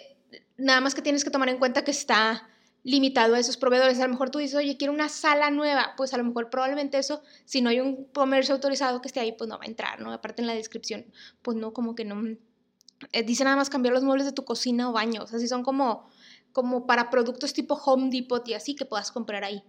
nada 0.57 0.81
más 0.81 0.95
que 0.95 1.03
tienes 1.03 1.23
que 1.23 1.29
tomar 1.29 1.51
en 1.51 1.59
cuenta 1.59 1.85
que 1.85 1.91
está 1.91 2.49
limitado 2.89 3.35
a 3.35 3.39
esos 3.39 3.57
proveedores. 3.57 3.99
A 4.01 4.07
lo 4.07 4.13
mejor 4.13 4.31
tú 4.31 4.39
dices, 4.39 4.57
oye, 4.57 4.77
quiero 4.77 4.93
una 4.93 5.09
sala 5.09 5.51
nueva, 5.51 5.95
pues 5.97 6.15
a 6.15 6.17
lo 6.17 6.25
mejor 6.25 6.51
probablemente 6.51 6.99
eso, 6.99 7.23
si 7.45 7.61
no 7.61 7.71
hay 7.71 7.81
un 7.81 8.05
comercio 8.07 8.55
autorizado 8.55 9.01
que 9.01 9.09
esté 9.09 9.21
ahí, 9.21 9.33
pues 9.33 9.49
no 9.49 9.59
va 9.59 9.65
a 9.65 9.67
entrar, 9.67 10.01
¿no? 10.01 10.13
Aparte 10.13 10.43
en 10.43 10.47
la 10.47 10.55
descripción, 10.55 11.07
pues 11.43 11.57
no, 11.57 11.73
como 11.73 11.95
que 11.95 12.05
no. 12.05 12.23
Eh, 13.13 13.23
dice 13.23 13.45
nada 13.45 13.57
más 13.57 13.71
cambiar 13.71 13.95
los 13.95 14.03
muebles 14.03 14.27
de 14.27 14.33
tu 14.33 14.45
cocina 14.45 14.89
o 14.89 14.93
baño, 14.93 15.23
o 15.23 15.27
sea, 15.27 15.39
si 15.39 15.47
son 15.47 15.63
como, 15.63 16.09
como 16.53 16.87
para 16.87 17.11
productos 17.11 17.53
tipo 17.53 17.75
Home 17.75 18.11
Depot 18.11 18.47
y 18.49 18.55
así 18.55 18.75
que 18.75 18.85
puedas 18.85 19.13
comprar 19.13 19.45
ahí. 19.45 19.63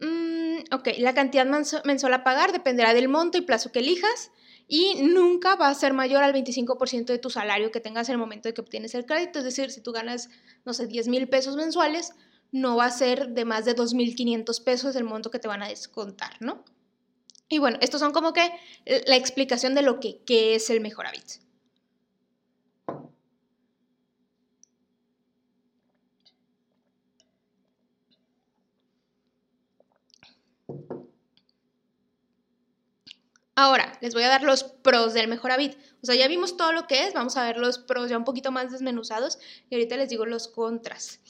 Mm, 0.00 0.74
ok, 0.74 0.88
la 0.98 1.14
cantidad 1.14 1.46
mensual 1.46 2.14
a 2.14 2.24
pagar 2.24 2.52
dependerá 2.52 2.92
del 2.92 3.08
monto 3.08 3.38
y 3.38 3.42
plazo 3.42 3.70
que 3.70 3.78
elijas 3.78 4.32
y 4.66 5.02
nunca 5.02 5.54
va 5.54 5.68
a 5.68 5.74
ser 5.74 5.92
mayor 5.92 6.22
al 6.22 6.32
25% 6.32 7.06
de 7.06 7.18
tu 7.18 7.30
salario 7.30 7.70
que 7.70 7.80
tengas 7.80 8.08
en 8.08 8.14
el 8.14 8.18
momento 8.18 8.48
de 8.48 8.54
que 8.54 8.60
obtienes 8.60 8.94
el 8.94 9.06
crédito. 9.06 9.38
Es 9.38 9.44
decir, 9.44 9.70
si 9.70 9.80
tú 9.80 9.92
ganas, 9.92 10.30
no 10.64 10.72
sé, 10.72 10.86
10 10.86 11.08
mil 11.08 11.28
pesos 11.28 11.56
mensuales, 11.56 12.14
no 12.52 12.76
va 12.76 12.84
a 12.84 12.90
ser 12.90 13.30
de 13.30 13.44
más 13.44 13.64
de 13.64 13.74
2.500 13.74 14.62
pesos 14.62 14.94
el 14.94 15.04
monto 15.04 15.30
que 15.30 15.38
te 15.38 15.48
van 15.48 15.62
a 15.62 15.68
descontar, 15.68 16.36
¿no? 16.40 16.64
Y 17.48 17.58
bueno, 17.58 17.78
estos 17.80 18.00
son 18.00 18.12
como 18.12 18.32
que 18.32 18.50
la 19.06 19.16
explicación 19.16 19.74
de 19.74 19.82
lo 19.82 20.00
que, 20.00 20.22
es 20.54 20.70
el 20.70 20.80
mejor 20.80 21.06
hábito. 21.06 21.34
Ahora, 33.54 33.98
les 34.00 34.14
voy 34.14 34.22
a 34.22 34.28
dar 34.28 34.42
los 34.42 34.64
pros 34.64 35.12
del 35.12 35.28
mejor 35.28 35.52
hábito. 35.52 35.76
O 36.02 36.06
sea, 36.06 36.14
ya 36.14 36.26
vimos 36.26 36.56
todo 36.56 36.72
lo 36.72 36.86
que 36.86 37.06
es, 37.06 37.12
vamos 37.12 37.36
a 37.36 37.44
ver 37.44 37.58
los 37.58 37.78
pros 37.78 38.08
ya 38.10 38.16
un 38.16 38.24
poquito 38.24 38.50
más 38.50 38.72
desmenuzados 38.72 39.38
y 39.68 39.74
ahorita 39.74 39.96
les 39.96 40.08
digo 40.08 40.24
los 40.24 40.48
contras. 40.48 41.20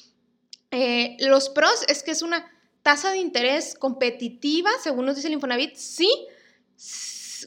Eh, 0.73 1.19
los 1.21 1.51
pros 1.51 1.85
es 1.87 2.03
que 2.03 2.11
es 2.11 2.23
una 2.23 2.51
tasa 2.83 3.13
de 3.13 3.19
interés 3.19 3.75
competitiva, 3.79 4.71
según 4.83 5.05
nos 5.07 5.17
dice 5.17 5.29
el 5.29 5.35
Infonavit, 5.35 5.77
sí, 5.77 6.11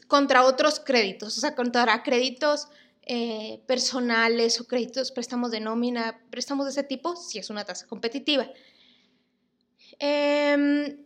contra 0.06 0.44
otros 0.44 0.80
créditos, 0.80 1.36
o 1.36 1.40
sea, 1.40 1.56
contra 1.56 2.02
créditos 2.04 2.68
eh, 3.02 3.60
personales 3.66 4.60
o 4.60 4.66
créditos, 4.66 5.10
préstamos 5.10 5.50
de 5.50 5.60
nómina, 5.60 6.20
préstamos 6.30 6.66
de 6.66 6.70
ese 6.70 6.84
tipo, 6.84 7.16
sí 7.16 7.38
es 7.38 7.50
una 7.50 7.64
tasa 7.64 7.86
competitiva. 7.88 8.48
Em, 9.98 11.04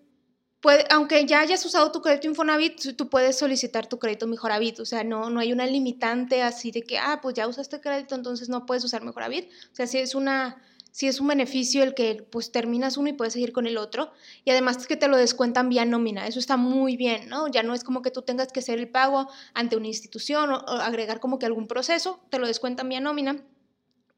aunque 0.91 1.25
ya 1.25 1.41
hayas 1.41 1.65
usado 1.65 1.91
tu 1.91 2.03
crédito 2.03 2.27
Infonavit, 2.27 2.97
tú 2.97 3.09
puedes 3.09 3.39
solicitar 3.39 3.87
tu 3.87 3.99
crédito 3.99 4.27
Mejoravit, 4.27 4.79
o 4.81 4.85
sea, 4.85 5.05
no, 5.05 5.31
no 5.31 5.41
hay 5.41 5.55
una 5.55 5.65
limitante 5.65 6.43
así 6.43 6.71
de 6.71 6.83
que, 6.83 6.99
ah, 6.99 7.21
pues 7.23 7.35
ya 7.35 7.49
usaste 7.49 7.81
crédito, 7.81 8.15
entonces 8.15 8.51
no 8.51 8.67
puedes 8.67 8.85
usar 8.85 9.03
Mejoravit, 9.03 9.51
o 9.73 9.75
sea, 9.75 9.87
sí 9.87 9.97
es 9.97 10.15
una 10.15 10.63
si 10.91 11.07
es 11.07 11.21
un 11.21 11.29
beneficio 11.29 11.83
el 11.83 11.95
que 11.95 12.27
pues 12.31 12.53
terminas 12.53 12.97
uno 12.97 13.09
y 13.09 13.13
puedes 13.13 13.33
seguir 13.33 13.53
con 13.53 13.67
el 13.67 13.79
otro. 13.79 14.13
Y 14.45 14.51
además 14.51 14.79
es 14.79 14.87
que 14.87 14.97
te 14.97 15.09
lo 15.09 15.17
descuentan 15.17 15.69
vía 15.69 15.85
nómina, 15.85 16.27
eso 16.27 16.39
está 16.39 16.57
muy 16.57 16.97
bien, 16.97 17.29
¿no? 17.29 17.49
Ya 17.49 17.63
no 17.63 17.75
es 17.75 17.85
como 17.85 18.03
que 18.03 18.11
tú 18.11 18.23
tengas 18.23 18.53
que 18.53 18.61
hacer 18.61 18.79
el 18.79 18.89
pago 18.89 19.29
ante 19.55 19.77
una 19.77 19.87
institución 19.87 20.53
o, 20.53 20.57
agregar 20.57 21.21
como 21.21 21.39
que 21.39 21.47
algún 21.47 21.67
proceso, 21.67 22.21
te 22.31 22.39
lo 22.39 22.47
descuentan 22.47 22.89
vía 22.89 23.01
nómina. 23.01 23.43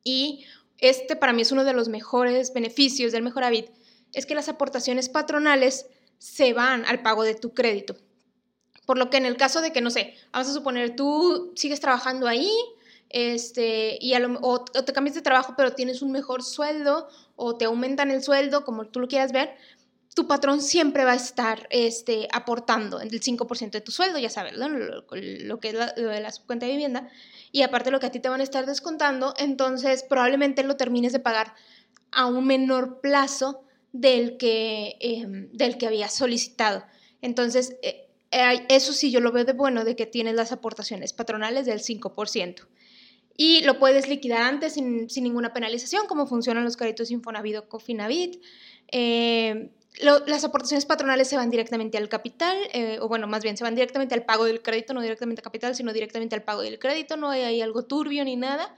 Y 0.04 0.44
este 0.78 1.16
para 1.16 1.32
mí 1.32 1.42
es 1.42 1.52
uno 1.52 1.64
de 1.64 1.72
los 1.72 1.88
mejores 1.88 2.52
beneficios 2.52 3.12
del 3.12 3.22
Mejor 3.22 3.44
Habit, 3.44 3.68
es 4.12 4.26
que 4.26 4.34
las 4.34 4.48
aportaciones 4.48 5.08
patronales 5.08 5.86
se 6.18 6.52
van 6.52 6.84
al 6.86 7.02
pago 7.02 7.22
de 7.22 7.34
tu 7.34 7.54
crédito. 7.54 7.96
Por 8.86 8.98
lo 8.98 9.10
que 9.10 9.16
en 9.16 9.26
el 9.26 9.36
caso 9.36 9.60
de 9.60 9.72
que, 9.72 9.80
no 9.80 9.90
sé, 9.90 10.14
vamos 10.32 10.48
a 10.48 10.52
suponer, 10.52 10.96
tú 10.96 11.52
sigues 11.54 11.80
trabajando 11.80 12.26
ahí, 12.26 12.50
este, 13.12 13.98
y 14.00 14.14
o, 14.40 14.64
te 14.64 14.92
cambias 14.92 15.14
de 15.14 15.22
trabajo 15.22 15.54
pero 15.56 15.72
tienes 15.72 16.02
un 16.02 16.12
mejor 16.12 16.42
sueldo 16.42 17.08
o 17.36 17.56
te 17.56 17.66
aumentan 17.66 18.10
el 18.10 18.22
sueldo, 18.22 18.64
como 18.64 18.86
tú 18.86 19.00
lo 19.00 19.08
quieras 19.08 19.32
ver, 19.32 19.54
tu 20.14 20.26
patrón 20.26 20.60
siempre 20.60 21.04
va 21.04 21.12
a 21.12 21.16
estar 21.16 21.66
este, 21.70 22.28
aportando 22.32 23.00
el 23.00 23.10
5% 23.10 23.70
de 23.70 23.80
tu 23.80 23.92
sueldo, 23.92 24.18
ya 24.18 24.28
sabes, 24.28 24.54
lo, 24.56 25.60
que 25.60 25.68
es 25.68 25.74
la, 25.74 25.94
lo 25.96 26.10
de 26.10 26.20
la 26.20 26.32
cuenta 26.46 26.66
de 26.66 26.72
vivienda, 26.72 27.08
y 27.50 27.62
aparte 27.62 27.90
lo 27.90 28.00
que 28.00 28.06
a 28.06 28.10
ti 28.10 28.20
te 28.20 28.28
van 28.28 28.40
a 28.40 28.44
estar 28.44 28.66
descontando, 28.66 29.34
entonces 29.38 30.02
probablemente 30.02 30.62
lo 30.64 30.76
termines 30.76 31.12
de 31.12 31.18
pagar 31.18 31.54
a 32.10 32.26
un 32.26 32.46
menor 32.46 33.00
plazo 33.00 33.64
del 33.92 34.36
que, 34.36 34.96
eh, 35.00 35.24
del 35.52 35.78
que 35.78 35.86
habías 35.86 36.14
solicitado. 36.14 36.84
Entonces, 37.20 37.76
eh, 37.82 38.08
eh, 38.30 38.66
eso 38.68 38.92
sí 38.92 39.10
yo 39.10 39.20
lo 39.20 39.32
veo 39.32 39.44
de 39.44 39.52
bueno, 39.52 39.84
de 39.84 39.96
que 39.96 40.06
tienes 40.06 40.34
las 40.34 40.52
aportaciones 40.52 41.12
patronales 41.12 41.66
del 41.66 41.80
5% 41.80 42.66
y 43.36 43.62
lo 43.62 43.78
puedes 43.78 44.08
liquidar 44.08 44.42
antes 44.42 44.74
sin, 44.74 45.06
ninguna 45.06 45.52
penalización, 45.52 46.06
como 46.06 46.26
funcionan 46.26 46.64
los 46.64 46.76
créditos 46.76 47.10
Infonavit 47.10 47.56
o 47.56 47.68
Cofinavit. 47.68 48.42
Eh, 48.90 49.70
las 50.00 50.44
aportaciones 50.44 50.86
patronales 50.86 51.28
se 51.28 51.36
van 51.36 51.50
directamente 51.50 51.98
al 51.98 52.08
capital, 52.08 52.56
eh, 52.72 52.98
o 53.00 53.08
bueno, 53.08 53.26
más 53.26 53.42
bien 53.42 53.56
se 53.56 53.64
van 53.64 53.74
directamente 53.74 54.14
al 54.14 54.24
pago 54.24 54.44
del 54.44 54.62
crédito, 54.62 54.94
no 54.94 55.02
directamente 55.02 55.40
al 55.40 55.44
capital, 55.44 55.74
sino 55.74 55.92
directamente 55.92 56.34
al 56.34 56.42
pago 56.42 56.62
del 56.62 56.78
crédito, 56.78 57.16
no 57.16 57.30
hay 57.30 57.42
ahí 57.42 57.60
algo 57.60 57.84
turbio 57.84 58.24
ni 58.24 58.36
nada. 58.36 58.74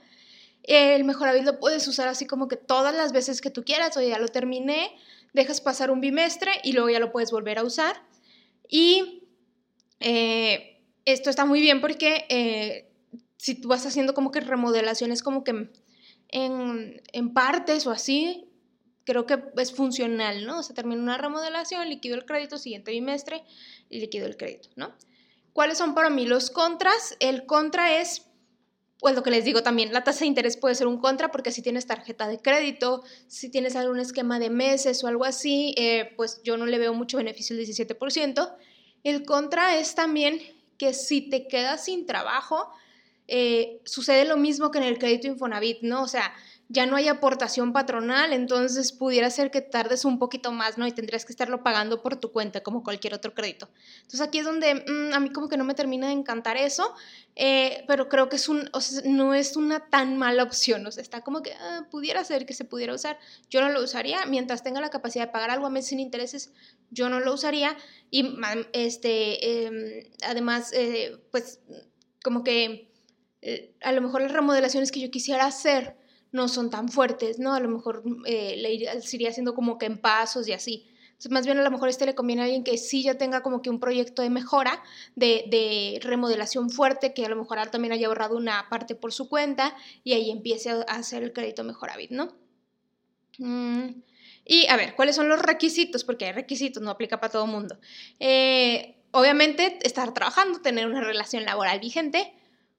El 0.63 1.03
Mejoravit 1.03 1.43
lo 1.43 1.59
puedes 1.59 1.87
usar 1.87 2.07
así 2.07 2.25
como 2.25 2.47
que 2.47 2.57
todas 2.57 2.93
las 2.95 3.13
veces 3.13 3.39
que 3.39 3.49
tú 3.49 3.63
quieras, 3.63 3.95
o 3.97 4.01
ya 4.01 4.19
lo 4.19 4.27
terminé, 4.27 4.91
dejas 5.33 5.61
pasar 5.61 5.91
un 5.91 6.01
bimestre 6.01 6.51
y 6.63 6.73
luego 6.73 6.89
ya 6.89 6.99
lo 6.99 7.11
puedes 7.11 7.31
volver 7.31 7.59
a 7.59 7.63
usar. 7.63 8.01
Y 8.67 9.29
eh, 9.99 10.81
esto 11.05 11.29
está 11.29 11.45
muy 11.45 11.61
bien 11.61 11.81
porque 11.81 12.84
si 13.45 13.53
tú 13.53 13.67
vas 13.67 13.85
haciendo 13.85 14.15
como 14.15 14.31
que 14.31 14.39
remodelaciones 14.39 15.21
como 15.21 15.43
que 15.43 15.69
en, 16.29 17.01
en 17.13 17.33
partes 17.35 17.85
o 17.85 17.91
así, 17.91 18.49
creo 19.03 19.27
que 19.27 19.39
es 19.57 19.71
funcional, 19.71 20.47
¿no? 20.47 20.57
O 20.57 20.63
sea, 20.63 20.73
termina 20.73 20.99
una 20.99 21.19
remodelación, 21.19 21.87
liquido 21.87 22.15
el 22.15 22.25
crédito, 22.25 22.57
siguiente 22.57 22.89
bimestre, 22.89 23.43
liquido 23.91 24.25
el 24.25 24.35
crédito, 24.35 24.69
¿no? 24.75 24.95
¿Cuáles 25.53 25.77
son 25.77 25.93
para 25.93 26.09
mí 26.09 26.25
los 26.25 26.49
contras? 26.49 27.17
El 27.19 27.45
contra 27.45 28.01
es, 28.01 28.23
pues 28.99 29.13
lo 29.13 29.21
que 29.21 29.29
les 29.29 29.45
digo 29.45 29.61
también, 29.61 29.93
la 29.93 30.03
tasa 30.03 30.21
de 30.21 30.25
interés 30.25 30.57
puede 30.57 30.73
ser 30.73 30.87
un 30.87 30.97
contra 30.97 31.29
porque 31.29 31.51
si 31.51 31.61
tienes 31.61 31.85
tarjeta 31.85 32.27
de 32.27 32.39
crédito, 32.39 33.03
si 33.27 33.51
tienes 33.51 33.75
algún 33.75 33.99
esquema 33.99 34.39
de 34.39 34.49
meses 34.49 35.03
o 35.03 35.07
algo 35.07 35.23
así, 35.23 35.75
eh, 35.77 36.15
pues 36.17 36.41
yo 36.43 36.57
no 36.57 36.65
le 36.65 36.79
veo 36.79 36.95
mucho 36.95 37.17
beneficio 37.17 37.55
el 37.55 37.63
17%. 37.63 38.55
El 39.03 39.23
contra 39.23 39.77
es 39.77 39.93
también 39.93 40.41
que 40.79 40.95
si 40.95 41.29
te 41.29 41.47
quedas 41.47 41.85
sin 41.85 42.07
trabajo, 42.07 42.71
eh, 43.27 43.81
sucede 43.85 44.25
lo 44.25 44.37
mismo 44.37 44.71
que 44.71 44.77
en 44.77 44.83
el 44.83 44.97
crédito 44.97 45.27
Infonavit, 45.27 45.81
¿no? 45.81 46.03
O 46.03 46.07
sea, 46.07 46.33
ya 46.67 46.87
no 46.87 46.95
hay 46.95 47.07
aportación 47.07 47.73
patronal, 47.73 48.33
entonces 48.33 48.91
pudiera 48.91 49.29
ser 49.29 49.51
que 49.51 49.61
tardes 49.61 50.03
un 50.03 50.17
poquito 50.17 50.51
más, 50.51 50.79
¿no? 50.79 50.87
Y 50.87 50.91
tendrías 50.91 51.23
que 51.23 51.31
estarlo 51.31 51.61
pagando 51.61 52.01
por 52.01 52.15
tu 52.15 52.31
cuenta, 52.31 52.63
como 52.63 52.83
cualquier 52.83 53.13
otro 53.13 53.35
crédito. 53.35 53.69
Entonces 53.97 54.21
aquí 54.21 54.39
es 54.39 54.45
donde 54.45 54.73
mm, 54.73 55.13
a 55.13 55.19
mí 55.19 55.29
como 55.29 55.47
que 55.47 55.57
no 55.57 55.63
me 55.63 55.75
termina 55.75 56.07
de 56.07 56.13
encantar 56.13 56.57
eso, 56.57 56.95
eh, 57.35 57.83
pero 57.87 58.09
creo 58.09 58.29
que 58.29 58.37
es 58.37 58.49
un, 58.49 58.67
o 58.73 58.81
sea, 58.81 59.01
no 59.05 59.35
es 59.35 59.55
una 59.55 59.89
tan 59.89 60.17
mala 60.17 60.41
opción, 60.41 60.85
o 60.87 60.91
sea, 60.91 61.03
está 61.03 61.21
como 61.21 61.43
que 61.43 61.53
ah, 61.53 61.87
pudiera 61.91 62.23
ser 62.23 62.47
que 62.47 62.53
se 62.55 62.65
pudiera 62.65 62.95
usar. 62.95 63.19
Yo 63.49 63.61
no 63.61 63.69
lo 63.69 63.83
usaría, 63.83 64.25
mientras 64.25 64.63
tenga 64.63 64.81
la 64.81 64.89
capacidad 64.89 65.27
de 65.27 65.31
pagar 65.31 65.51
algo 65.51 65.67
a 65.67 65.69
mes 65.69 65.85
sin 65.87 65.99
intereses, 65.99 66.51
yo 66.89 67.09
no 67.09 67.19
lo 67.19 67.33
usaría. 67.33 67.77
Y 68.09 68.35
este, 68.73 69.65
em, 69.67 70.03
además, 70.23 70.71
eh, 70.73 71.19
pues 71.31 71.59
como 72.23 72.43
que 72.43 72.63
eh, 72.63 72.94
a 73.81 73.91
lo 73.91 74.01
mejor 74.01 74.21
las 74.21 74.31
remodelaciones 74.31 74.91
que 74.91 74.99
yo 74.99 75.11
quisiera 75.11 75.45
hacer 75.45 75.95
no 76.31 76.47
son 76.47 76.69
tan 76.69 76.89
fuertes, 76.89 77.39
¿no? 77.39 77.53
A 77.53 77.59
lo 77.59 77.69
mejor 77.69 78.03
eh, 78.25 78.55
le 78.57 78.73
iría, 78.73 78.93
haciendo 79.29 79.55
como 79.55 79.77
que 79.77 79.85
en 79.85 79.97
pasos 79.97 80.47
y 80.47 80.53
así. 80.53 80.85
Entonces, 81.07 81.31
más 81.31 81.45
bien 81.45 81.57
a 81.57 81.63
lo 81.63 81.71
mejor 81.71 81.87
este 81.87 82.05
le 82.05 82.13
conviene 82.13 82.41
a 82.41 82.45
alguien 82.45 82.65
que 82.65 82.77
sí 82.77 83.03
ya 83.03 83.17
tenga 83.17 83.41
como 83.41 83.61
que 83.61 83.69
un 83.69 83.79
proyecto 83.79 84.21
de 84.21 84.29
mejora, 84.29 84.83
de, 85.15 85.97
remodelación 86.03 86.69
fuerte, 86.69 87.13
que 87.13 87.25
a 87.25 87.29
lo 87.29 87.37
mejor 87.37 87.65
también 87.69 87.93
haya 87.93 88.07
ahorrado 88.07 88.35
una 88.35 88.67
parte 88.69 88.95
por 88.95 89.13
su 89.13 89.29
cuenta 89.29 89.73
y 90.03 90.11
ahí 90.11 90.29
empiece 90.29 90.71
a 90.71 90.81
hacer 90.87 91.23
el 91.23 91.31
crédito 91.31 91.63
Mejoravit, 91.63 92.11
¿no? 92.11 92.35
Mm, 93.37 94.01
y 94.43 94.67
a 94.67 94.75
ver, 94.75 94.95
¿cuáles 94.95 95.15
son 95.15 95.29
los 95.29 95.41
requisitos? 95.41 96.03
Porque 96.03 96.25
hay 96.25 96.33
requisitos, 96.33 96.83
no 96.83 96.91
aplica 96.91 97.21
para 97.21 97.31
todo 97.31 97.47
mundo. 97.47 97.79
Eh, 98.19 98.97
obviamente, 99.11 99.79
estar 99.83 100.13
trabajando, 100.13 100.61
tener 100.61 100.85
una 100.85 101.01
relación 101.01 101.45
laboral 101.45 101.79
vigente, 101.79 102.33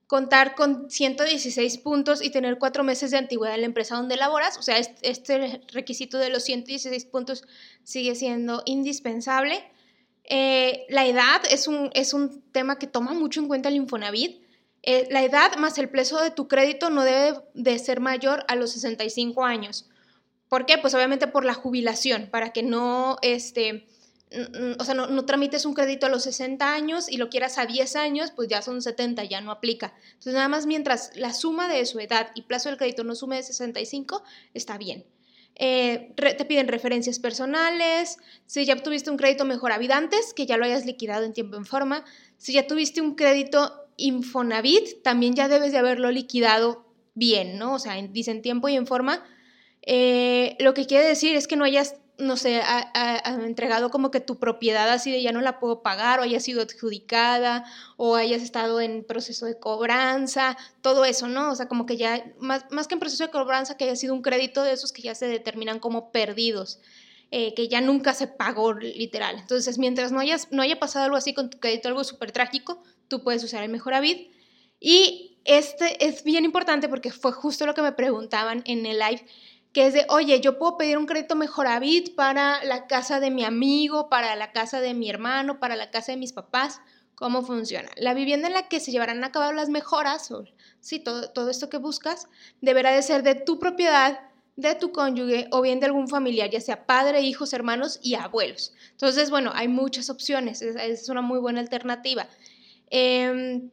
contar 0.06 0.54
con 0.54 0.88
116 0.90 1.78
puntos 1.78 2.22
y 2.22 2.30
tener 2.30 2.58
cuatro 2.58 2.84
meses 2.84 3.10
de 3.10 3.18
antigüedad 3.18 3.54
en 3.54 3.62
la 3.62 3.66
empresa 3.66 3.96
donde 3.96 4.16
laboras. 4.16 4.56
O 4.58 4.62
sea, 4.62 4.78
este 4.78 5.62
requisito 5.72 6.18
de 6.18 6.30
los 6.30 6.44
116 6.44 7.04
puntos 7.06 7.44
sigue 7.82 8.14
siendo 8.14 8.62
indispensable. 8.66 9.64
Eh, 10.25 10.86
la 10.88 11.06
edad 11.06 11.42
es 11.50 11.68
un, 11.68 11.90
es 11.94 12.14
un 12.14 12.42
tema 12.52 12.78
que 12.78 12.86
toma 12.86 13.14
mucho 13.14 13.40
en 13.40 13.48
cuenta 13.48 13.68
el 13.68 13.76
Infonavit. 13.76 14.42
Eh, 14.82 15.08
la 15.10 15.25
edad 15.25 15.56
más 15.56 15.78
el 15.78 15.88
plazo 15.88 16.20
de 16.20 16.30
tu 16.30 16.46
crédito 16.46 16.90
no 16.90 17.02
debe 17.02 17.40
de 17.54 17.78
ser 17.78 18.00
mayor 18.00 18.44
a 18.46 18.54
los 18.54 18.70
65 18.72 19.44
años. 19.44 19.88
¿Por 20.48 20.66
qué? 20.66 20.78
Pues 20.78 20.94
obviamente 20.94 21.26
por 21.26 21.44
la 21.44 21.54
jubilación, 21.54 22.28
para 22.30 22.52
que 22.52 22.62
no, 22.62 23.16
este, 23.22 23.88
o 24.78 24.85
sea, 24.85 24.95
no, 24.95 25.25
tramites 25.25 25.64
un 25.66 25.75
crédito 25.75 26.06
a 26.06 26.09
los 26.09 26.25
60 26.25 26.75
años 26.75 27.09
y 27.09 27.16
lo 27.16 27.30
quieras 27.30 27.59
a 27.59 27.66
10 27.66 27.97
años, 27.97 28.33
pues 28.35 28.49
ya 28.49 28.61
son 28.61 28.83
70, 28.83 29.25
ya 29.25 29.40
no 29.40 29.52
aplica. 29.52 29.95
Entonces, 30.09 30.35
nada 30.35 30.49
más 30.49 30.66
mientras 30.66 31.12
la 31.14 31.33
suma 31.33 31.68
de 31.68 31.87
su 31.87 32.00
edad 32.00 32.30
y 32.35 32.42
plazo 32.42 32.68
del 32.68 32.78
crédito 32.78 33.04
no 33.04 33.14
sume 33.14 33.37
de 33.37 33.45
65, 33.45 34.23
está 34.52 34.78
bien. 34.78 35.06
Eh, 35.59 36.12
te 36.16 36.45
piden 36.45 36.68
referencias 36.68 37.18
personales, 37.18 38.18
si 38.45 38.66
ya 38.66 38.76
tuviste 38.76 39.11
un 39.11 39.16
crédito 39.16 39.45
mejor 39.45 39.73
antes, 39.73 40.35
que 40.35 40.45
ya 40.45 40.59
lo 40.59 40.66
hayas 40.66 40.85
liquidado 40.85 41.25
en 41.25 41.33
tiempo 41.33 41.56
en 41.56 41.64
forma, 41.64 42.04
si 42.37 42.52
ya 42.52 42.66
tuviste 42.66 43.00
un 43.00 43.14
crédito 43.14 43.87
Infonavit, 43.97 45.02
también 45.02 45.35
ya 45.35 45.49
debes 45.49 45.73
de 45.73 45.78
haberlo 45.78 46.11
liquidado 46.11 46.85
bien, 47.14 47.59
¿no? 47.59 47.75
O 47.75 47.78
sea, 47.78 47.97
en 47.97 48.12
tiempo 48.42 48.68
y 48.68 48.76
en 48.76 48.87
forma. 48.87 49.25
Eh, 49.83 50.56
lo 50.59 50.75
que 50.75 50.87
quiere 50.87 51.06
decir 51.06 51.37
es 51.37 51.47
que 51.47 51.56
no 51.56 51.64
hayas 51.64 51.97
no 52.18 52.37
sé, 52.37 52.62
ha, 52.62 53.38
entregado 53.44 53.90
como 53.90 54.11
que 54.11 54.20
tu 54.20 54.38
propiedad 54.38 54.88
así 54.88 55.11
de 55.11 55.23
ya 55.23 55.32
no 55.32 55.40
la 55.40 55.58
puedo 55.58 55.82
pagar 55.82 56.18
o 56.18 56.23
haya 56.23 56.40
sido 56.40 56.62
adjudicada 56.62 57.64
o 57.96 58.16
hayas 58.16 58.42
estado 58.42 58.80
en 58.80 59.04
proceso 59.04 59.46
de 59.46 59.58
cobranza, 59.58 60.56
todo 60.80 61.04
eso, 61.04 61.28
¿no? 61.28 61.50
O 61.50 61.54
sea, 61.54 61.68
como 61.68 61.85
que 61.85 61.96
ya, 61.96 62.25
más, 62.38 62.64
más 62.70 62.88
que 62.88 62.94
en 62.94 63.00
proceso 63.00 63.25
de 63.25 63.30
cobranza, 63.30 63.76
que 63.76 63.85
haya 63.85 63.96
sido 63.96 64.14
un 64.14 64.23
crédito 64.23 64.62
de 64.62 64.73
esos 64.73 64.92
que 64.92 65.02
ya 65.02 65.14
se 65.14 65.26
determinan 65.26 65.78
como 65.78 66.11
perdidos. 66.11 66.80
Eh, 67.32 67.54
que 67.54 67.66
ya 67.66 67.80
nunca 67.80 68.14
se 68.14 68.28
pagó 68.28 68.73
literal. 68.73 69.37
Entonces, 69.40 69.78
mientras 69.78 70.12
no, 70.12 70.20
hayas, 70.20 70.52
no 70.52 70.62
haya 70.62 70.78
pasado 70.78 71.06
algo 71.06 71.16
así 71.16 71.35
con 71.35 71.50
tu 71.50 71.58
crédito, 71.58 71.88
algo 71.88 72.04
súper 72.04 72.30
trágico, 72.30 72.80
tú 73.08 73.25
puedes 73.25 73.42
usar 73.42 73.64
el 73.64 73.68
mejor 73.68 73.94
Avid. 73.94 74.28
Y 74.78 75.37
este 75.44 76.06
es 76.06 76.23
bien 76.23 76.44
importante 76.44 76.88
porque 76.88 77.11
fue 77.11 77.32
justo 77.32 77.66
lo 77.66 77.75
que 77.75 77.82
me 77.82 77.90
preguntaban 77.92 78.62
en 78.64 78.87
el 78.87 79.00
live 79.00 79.26
que 79.76 79.87
es 79.87 79.92
de, 79.92 80.06
oye, 80.09 80.40
yo 80.40 80.59
puedo 80.59 80.78
pedir 80.78 80.97
un 80.97 81.04
crédito 81.04 81.37
Mejoravit 81.37 82.14
para 82.14 82.64
la 82.64 82.87
casa 82.87 83.21
de 83.21 83.30
mi 83.30 83.45
amigo, 83.45 84.09
para 84.09 84.35
la 84.35 84.50
casa 84.50 84.80
de 84.80 84.95
mi 84.95 85.11
hermano, 85.11 85.61
para 85.61 85.76
la 85.76 85.90
casa 85.90 86.12
de 86.12 86.16
mis 86.16 86.33
papás. 86.33 86.80
¿Cómo 87.14 87.42
funciona? 87.42 87.90
La 87.99 88.14
vivienda 88.14 88.49
en 88.49 88.54
la 88.54 88.68
que 88.68 88.80
se 88.80 88.90
llevarán 88.90 89.23
a 89.23 89.33
cabo 89.33 89.52
las 89.52 89.68
mejoras, 89.68 90.30
o 90.30 90.45
sí, 90.80 90.99
todo, 90.99 91.28
todo 91.28 91.50
esto 91.50 91.68
que 91.68 91.76
buscas, 91.76 92.26
deberá 92.62 92.90
de 92.92 93.02
ser 93.02 93.23
de 93.23 93.35
tu 93.35 93.59
propiedad, 93.59 94.18
de 94.56 94.76
tu 94.76 94.92
cónyuge 94.92 95.47
o 95.50 95.61
bien 95.61 95.78
de 95.78 95.85
algún 95.85 96.09
familiar, 96.09 96.49
ya 96.49 96.62
sea 96.62 96.87
padre, 96.87 97.21
hijos, 97.21 97.52
hermanos 97.52 98.00
y 98.02 98.14
abuelos. 98.14 98.73
Entonces, 98.92 99.28
bueno, 99.28 99.50
hay 99.54 99.68
muchas 99.68 100.09
opciones, 100.09 100.62
es, 100.62 101.06
una 101.11 101.21
muy 101.21 101.38
buena 101.38 101.61
alternativa. 101.61 102.26
Eh, 102.90 103.68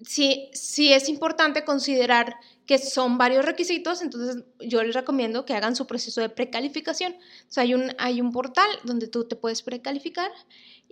sí, 0.00 0.48
sí 0.54 0.90
es 0.90 1.10
importante 1.10 1.66
considerar 1.66 2.34
que 2.72 2.78
son 2.78 3.18
varios 3.18 3.44
requisitos, 3.44 4.00
entonces 4.00 4.44
yo 4.60 4.82
les 4.82 4.94
recomiendo 4.94 5.44
que 5.44 5.52
hagan 5.52 5.76
su 5.76 5.86
proceso 5.86 6.22
de 6.22 6.30
precalificación. 6.30 7.12
O 7.12 7.52
sea, 7.52 7.64
hay 7.64 7.74
un, 7.74 7.94
hay 7.98 8.22
un 8.22 8.32
portal 8.32 8.66
donde 8.84 9.08
tú 9.08 9.24
te 9.24 9.36
puedes 9.36 9.62
precalificar 9.62 10.30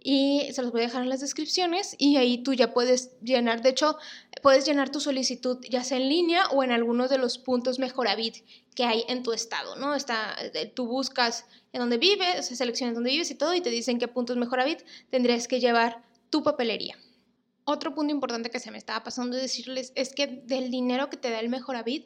y 0.03 0.49
se 0.53 0.61
los 0.61 0.73
voy 0.73 0.83
a 0.83 0.85
dejar 0.85 1.03
en 1.03 1.09
las 1.09 1.21
descripciones 1.21 1.97
y 1.97 2.19
ahí 2.19 2.43
tú 2.43 2.53
ya 2.53 2.75
puedes 2.75 3.19
llenar, 3.23 3.63
de 3.63 3.71
hecho, 3.71 3.97
puedes 4.43 4.67
llenar 4.67 4.91
tu 4.91 5.01
solicitud 5.01 5.59
ya 5.71 5.83
sea 5.83 5.97
en 5.97 6.11
línea 6.11 6.49
o 6.49 6.63
en 6.63 6.71
alguno 6.71 7.09
de 7.09 7.17
los 7.17 7.39
puntos 7.39 7.79
Mejoravit 7.79 8.45
que 8.75 8.85
hay 8.85 9.05
en 9.09 9.23
tu 9.23 9.33
estado, 9.33 9.77
¿no? 9.77 9.95
Está, 9.95 10.37
eh, 10.39 10.71
tú 10.75 10.87
buscas 10.87 11.47
en 11.73 11.81
dónde 11.81 11.97
vives, 11.97 12.47
seleccionas 12.47 12.95
dónde 12.95 13.11
vives 13.11 13.31
y 13.31 13.37
todo 13.37 13.55
y 13.55 13.63
te 13.63 13.71
dicen 13.71 13.99
qué 13.99 14.07
puntos 14.07 14.37
Mejoravit 14.37 14.83
tendrías 15.09 15.49
que 15.49 15.61
llevar 15.61 16.03
tu 16.29 16.43
papelería. 16.43 16.97
Otro 17.64 17.95
punto 17.95 18.12
importante 18.12 18.50
que 18.50 18.61
se 18.61 18.71
me 18.71 18.79
estaba 18.79 19.05
pasando 19.05 19.37
de 19.37 19.43
decirles 19.43 19.93
es 19.95 20.14
que 20.14 20.26
del 20.26 20.71
dinero 20.71 21.11
que 21.11 21.17
te 21.17 21.31
da 21.31 21.40
el 21.40 21.49
Mejoravid, 21.49 22.05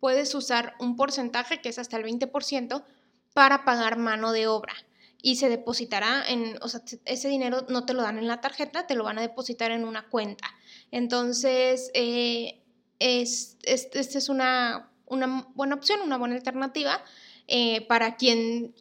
puedes 0.00 0.34
usar 0.34 0.74
un 0.78 0.96
porcentaje 0.96 1.60
que 1.60 1.68
es 1.68 1.78
hasta 1.78 1.96
el 1.96 2.04
20% 2.04 2.84
para 3.32 3.64
pagar 3.64 3.98
mano 3.98 4.32
de 4.32 4.46
obra 4.46 4.74
y 5.22 5.36
se 5.36 5.48
depositará 5.48 6.22
en, 6.28 6.58
o 6.62 6.68
sea, 6.68 6.82
ese 7.04 7.28
dinero 7.28 7.66
no 7.68 7.86
te 7.86 7.94
lo 7.94 8.02
dan 8.02 8.18
en 8.18 8.28
la 8.28 8.40
tarjeta, 8.40 8.86
te 8.86 8.94
lo 8.94 9.04
van 9.04 9.18
a 9.18 9.22
depositar 9.22 9.70
en 9.70 9.84
una 9.84 10.08
cuenta. 10.08 10.46
Entonces, 10.90 11.90
eh, 11.94 12.62
es, 12.98 13.56
esta 13.62 14.18
es 14.18 14.28
una, 14.28 14.92
una, 15.06 15.48
buena 15.54 15.74
opción, 15.74 16.00
una 16.02 16.18
buena 16.18 16.36
alternativa 16.36 17.02
eh, 17.48 17.86
para 17.86 18.16
quien 18.16 18.74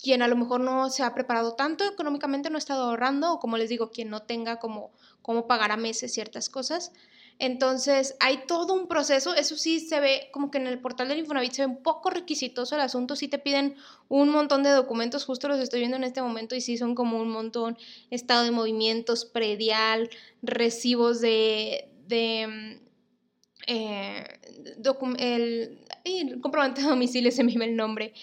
quien 0.00 0.22
a 0.22 0.28
lo 0.28 0.36
mejor 0.36 0.60
no 0.60 0.90
se 0.90 1.02
ha 1.02 1.12
preparado 1.12 1.54
tanto 1.54 1.84
económicamente, 1.84 2.50
no 2.50 2.56
ha 2.56 2.58
estado 2.58 2.84
ahorrando, 2.84 3.32
o 3.32 3.40
como 3.40 3.56
les 3.56 3.68
digo, 3.68 3.90
quien 3.90 4.10
no 4.10 4.22
tenga 4.22 4.58
como 4.60 4.92
cómo 5.22 5.46
pagar 5.46 5.72
a 5.72 5.76
meses 5.76 6.12
ciertas 6.12 6.48
cosas. 6.48 6.92
Entonces, 7.40 8.16
hay 8.18 8.46
todo 8.48 8.74
un 8.74 8.88
proceso, 8.88 9.32
eso 9.34 9.56
sí 9.56 9.78
se 9.78 10.00
ve 10.00 10.28
como 10.32 10.50
que 10.50 10.58
en 10.58 10.66
el 10.66 10.80
portal 10.80 11.06
del 11.06 11.20
Infonavit 11.20 11.52
se 11.52 11.62
ve 11.62 11.66
un 11.66 11.82
poco 11.84 12.10
requisitoso 12.10 12.74
el 12.74 12.80
asunto, 12.80 13.14
sí 13.14 13.28
te 13.28 13.38
piden 13.38 13.76
un 14.08 14.30
montón 14.30 14.64
de 14.64 14.70
documentos, 14.70 15.24
justo 15.24 15.46
los 15.46 15.60
estoy 15.60 15.78
viendo 15.78 15.96
en 15.96 16.02
este 16.02 16.20
momento 16.20 16.56
y 16.56 16.60
sí 16.60 16.76
son 16.76 16.96
como 16.96 17.20
un 17.20 17.30
montón, 17.30 17.78
estado 18.10 18.42
de 18.42 18.50
movimientos, 18.50 19.24
predial, 19.24 20.10
recibos 20.42 21.20
de, 21.20 21.88
de 22.08 22.80
eh, 23.68 24.24
el, 25.18 26.40
comprobante 26.40 26.82
de 26.82 26.88
domicilio, 26.88 27.30
se 27.32 27.44
me 27.44 27.52
iba 27.52 27.64
el 27.64 27.76
nombre, 27.76 28.14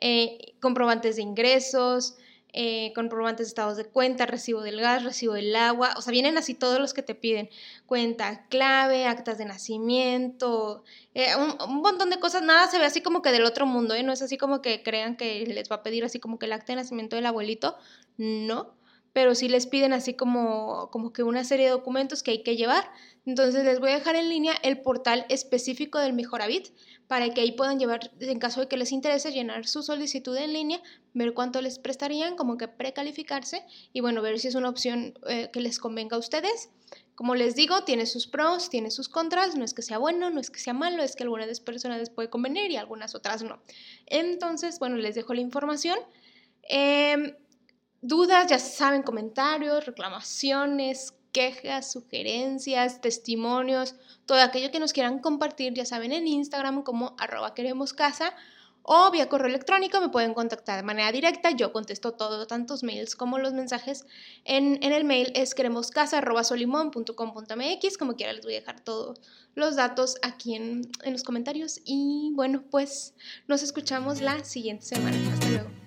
eh, 0.00 0.54
comprobantes 0.60 1.16
de 1.16 1.22
ingresos, 1.22 2.16
eh, 2.54 2.92
comprobantes 2.94 3.46
de 3.46 3.48
estados 3.48 3.76
de 3.78 3.86
cuenta, 3.86 4.26
recibo 4.26 4.60
del 4.60 4.80
gas, 4.80 5.04
recibo 5.04 5.34
del 5.34 5.56
agua, 5.56 5.94
o 5.96 6.02
sea, 6.02 6.10
vienen 6.10 6.36
así 6.36 6.54
todos 6.54 6.78
los 6.78 6.92
que 6.92 7.02
te 7.02 7.14
piden, 7.14 7.48
cuenta 7.86 8.46
clave, 8.48 9.06
actas 9.06 9.38
de 9.38 9.46
nacimiento, 9.46 10.84
eh, 11.14 11.28
un, 11.36 11.76
montón 11.76 12.10
de 12.10 12.20
cosas, 12.20 12.42
nada 12.42 12.68
se 12.68 12.78
ve 12.78 12.84
así 12.84 13.00
como 13.00 13.22
que 13.22 13.32
del 13.32 13.44
otro 13.44 13.64
mundo, 13.64 13.94
¿eh? 13.94 14.02
no 14.02 14.12
es 14.12 14.20
así 14.20 14.36
como 14.36 14.60
que 14.60 14.82
crean 14.82 15.16
que 15.16 15.46
les 15.46 15.70
va 15.70 15.76
a 15.76 15.82
pedir 15.82 16.04
así 16.04 16.20
como 16.20 16.38
que 16.38 16.46
el 16.46 16.52
acta 16.52 16.72
de 16.72 16.76
nacimiento 16.76 17.16
del 17.16 17.26
abuelito, 17.26 17.76
no, 18.18 18.74
pero 19.12 19.34
sí 19.34 19.48
les 19.48 19.66
piden 19.66 19.92
así 19.92 20.14
como, 20.14 20.88
como 20.90 21.12
que 21.12 21.22
una 21.22 21.44
serie 21.44 21.66
de 21.66 21.72
documentos 21.72 22.22
que 22.22 22.30
hay 22.30 22.42
que 22.42 22.56
llevar. 22.56 22.90
Entonces 23.26 23.64
les 23.64 23.78
voy 23.78 23.90
a 23.90 23.98
dejar 23.98 24.16
en 24.16 24.28
línea 24.28 24.54
el 24.62 24.80
portal 24.80 25.26
específico 25.28 25.98
del 25.98 26.12
Mejoravit 26.12 26.68
para 27.06 27.28
que 27.28 27.42
ahí 27.42 27.52
puedan 27.52 27.78
llevar, 27.78 28.10
en 28.20 28.38
caso 28.38 28.60
de 28.60 28.68
que 28.68 28.76
les 28.76 28.90
interese, 28.90 29.32
llenar 29.32 29.66
su 29.66 29.82
solicitud 29.82 30.36
en 30.36 30.52
línea, 30.54 30.80
ver 31.12 31.34
cuánto 31.34 31.60
les 31.60 31.78
prestarían, 31.78 32.36
como 32.36 32.56
que 32.56 32.68
precalificarse 32.68 33.64
y 33.92 34.00
bueno, 34.00 34.22
ver 34.22 34.38
si 34.40 34.48
es 34.48 34.54
una 34.54 34.70
opción 34.70 35.14
eh, 35.28 35.50
que 35.52 35.60
les 35.60 35.78
convenga 35.78 36.16
a 36.16 36.18
ustedes. 36.18 36.70
Como 37.14 37.34
les 37.34 37.54
digo, 37.54 37.84
tiene 37.84 38.06
sus 38.06 38.26
pros, 38.26 38.70
tiene 38.70 38.90
sus 38.90 39.10
contras, 39.10 39.54
no 39.54 39.64
es 39.64 39.74
que 39.74 39.82
sea 39.82 39.98
bueno, 39.98 40.30
no 40.30 40.40
es 40.40 40.50
que 40.50 40.58
sea 40.58 40.72
malo, 40.72 41.02
es 41.02 41.14
que 41.14 41.24
algunas 41.24 41.60
personas 41.60 41.98
les 41.98 42.08
puede 42.08 42.30
convenir 42.30 42.70
y 42.70 42.76
algunas 42.76 43.14
otras 43.14 43.42
no. 43.42 43.62
Entonces, 44.06 44.78
bueno, 44.78 44.96
les 44.96 45.14
dejo 45.14 45.34
la 45.34 45.42
información. 45.42 45.98
Em, 46.62 47.34
dudas, 48.02 48.48
ya 48.48 48.58
saben, 48.58 49.02
comentarios, 49.02 49.86
reclamaciones, 49.86 51.14
quejas, 51.32 51.90
sugerencias, 51.90 53.00
testimonios, 53.00 53.94
todo 54.26 54.42
aquello 54.42 54.70
que 54.70 54.80
nos 54.80 54.92
quieran 54.92 55.20
compartir, 55.20 55.72
ya 55.72 55.86
saben, 55.86 56.12
en 56.12 56.26
Instagram 56.26 56.82
como 56.82 57.16
arroba 57.18 57.54
queremos 57.54 57.94
casa 57.94 58.34
o 58.82 59.10
vía 59.10 59.28
correo 59.28 59.48
electrónico 59.48 60.00
me 60.00 60.08
pueden 60.08 60.32
contactar 60.34 60.76
de 60.76 60.82
manera 60.82 61.10
directa. 61.12 61.52
Yo 61.52 61.72
contesto 61.72 62.12
todo, 62.12 62.46
tantos 62.46 62.82
mails 62.82 63.16
como 63.16 63.38
los 63.38 63.52
mensajes. 63.52 64.06
En, 64.44 64.82
el 64.82 65.04
mail 65.04 65.30
es 65.34 65.54
queremoscasa.solimón.com.mx. 65.54 67.98
Como 67.98 68.16
quiera, 68.16 68.32
les 68.32 68.44
voy 68.44 68.54
a 68.54 68.60
dejar 68.60 68.80
todos 68.80 69.20
los 69.54 69.76
datos 69.76 70.16
aquí 70.22 70.56
en, 70.56 70.90
en 71.04 71.12
los 71.12 71.22
comentarios. 71.22 71.80
Y 71.84 72.32
bueno, 72.34 72.64
pues 72.70 73.14
nos 73.46 73.62
escuchamos 73.62 74.20
la 74.20 74.42
siguiente 74.44 74.84
semana. 74.84 75.16
Hasta 75.32 75.48
luego. 75.48 75.81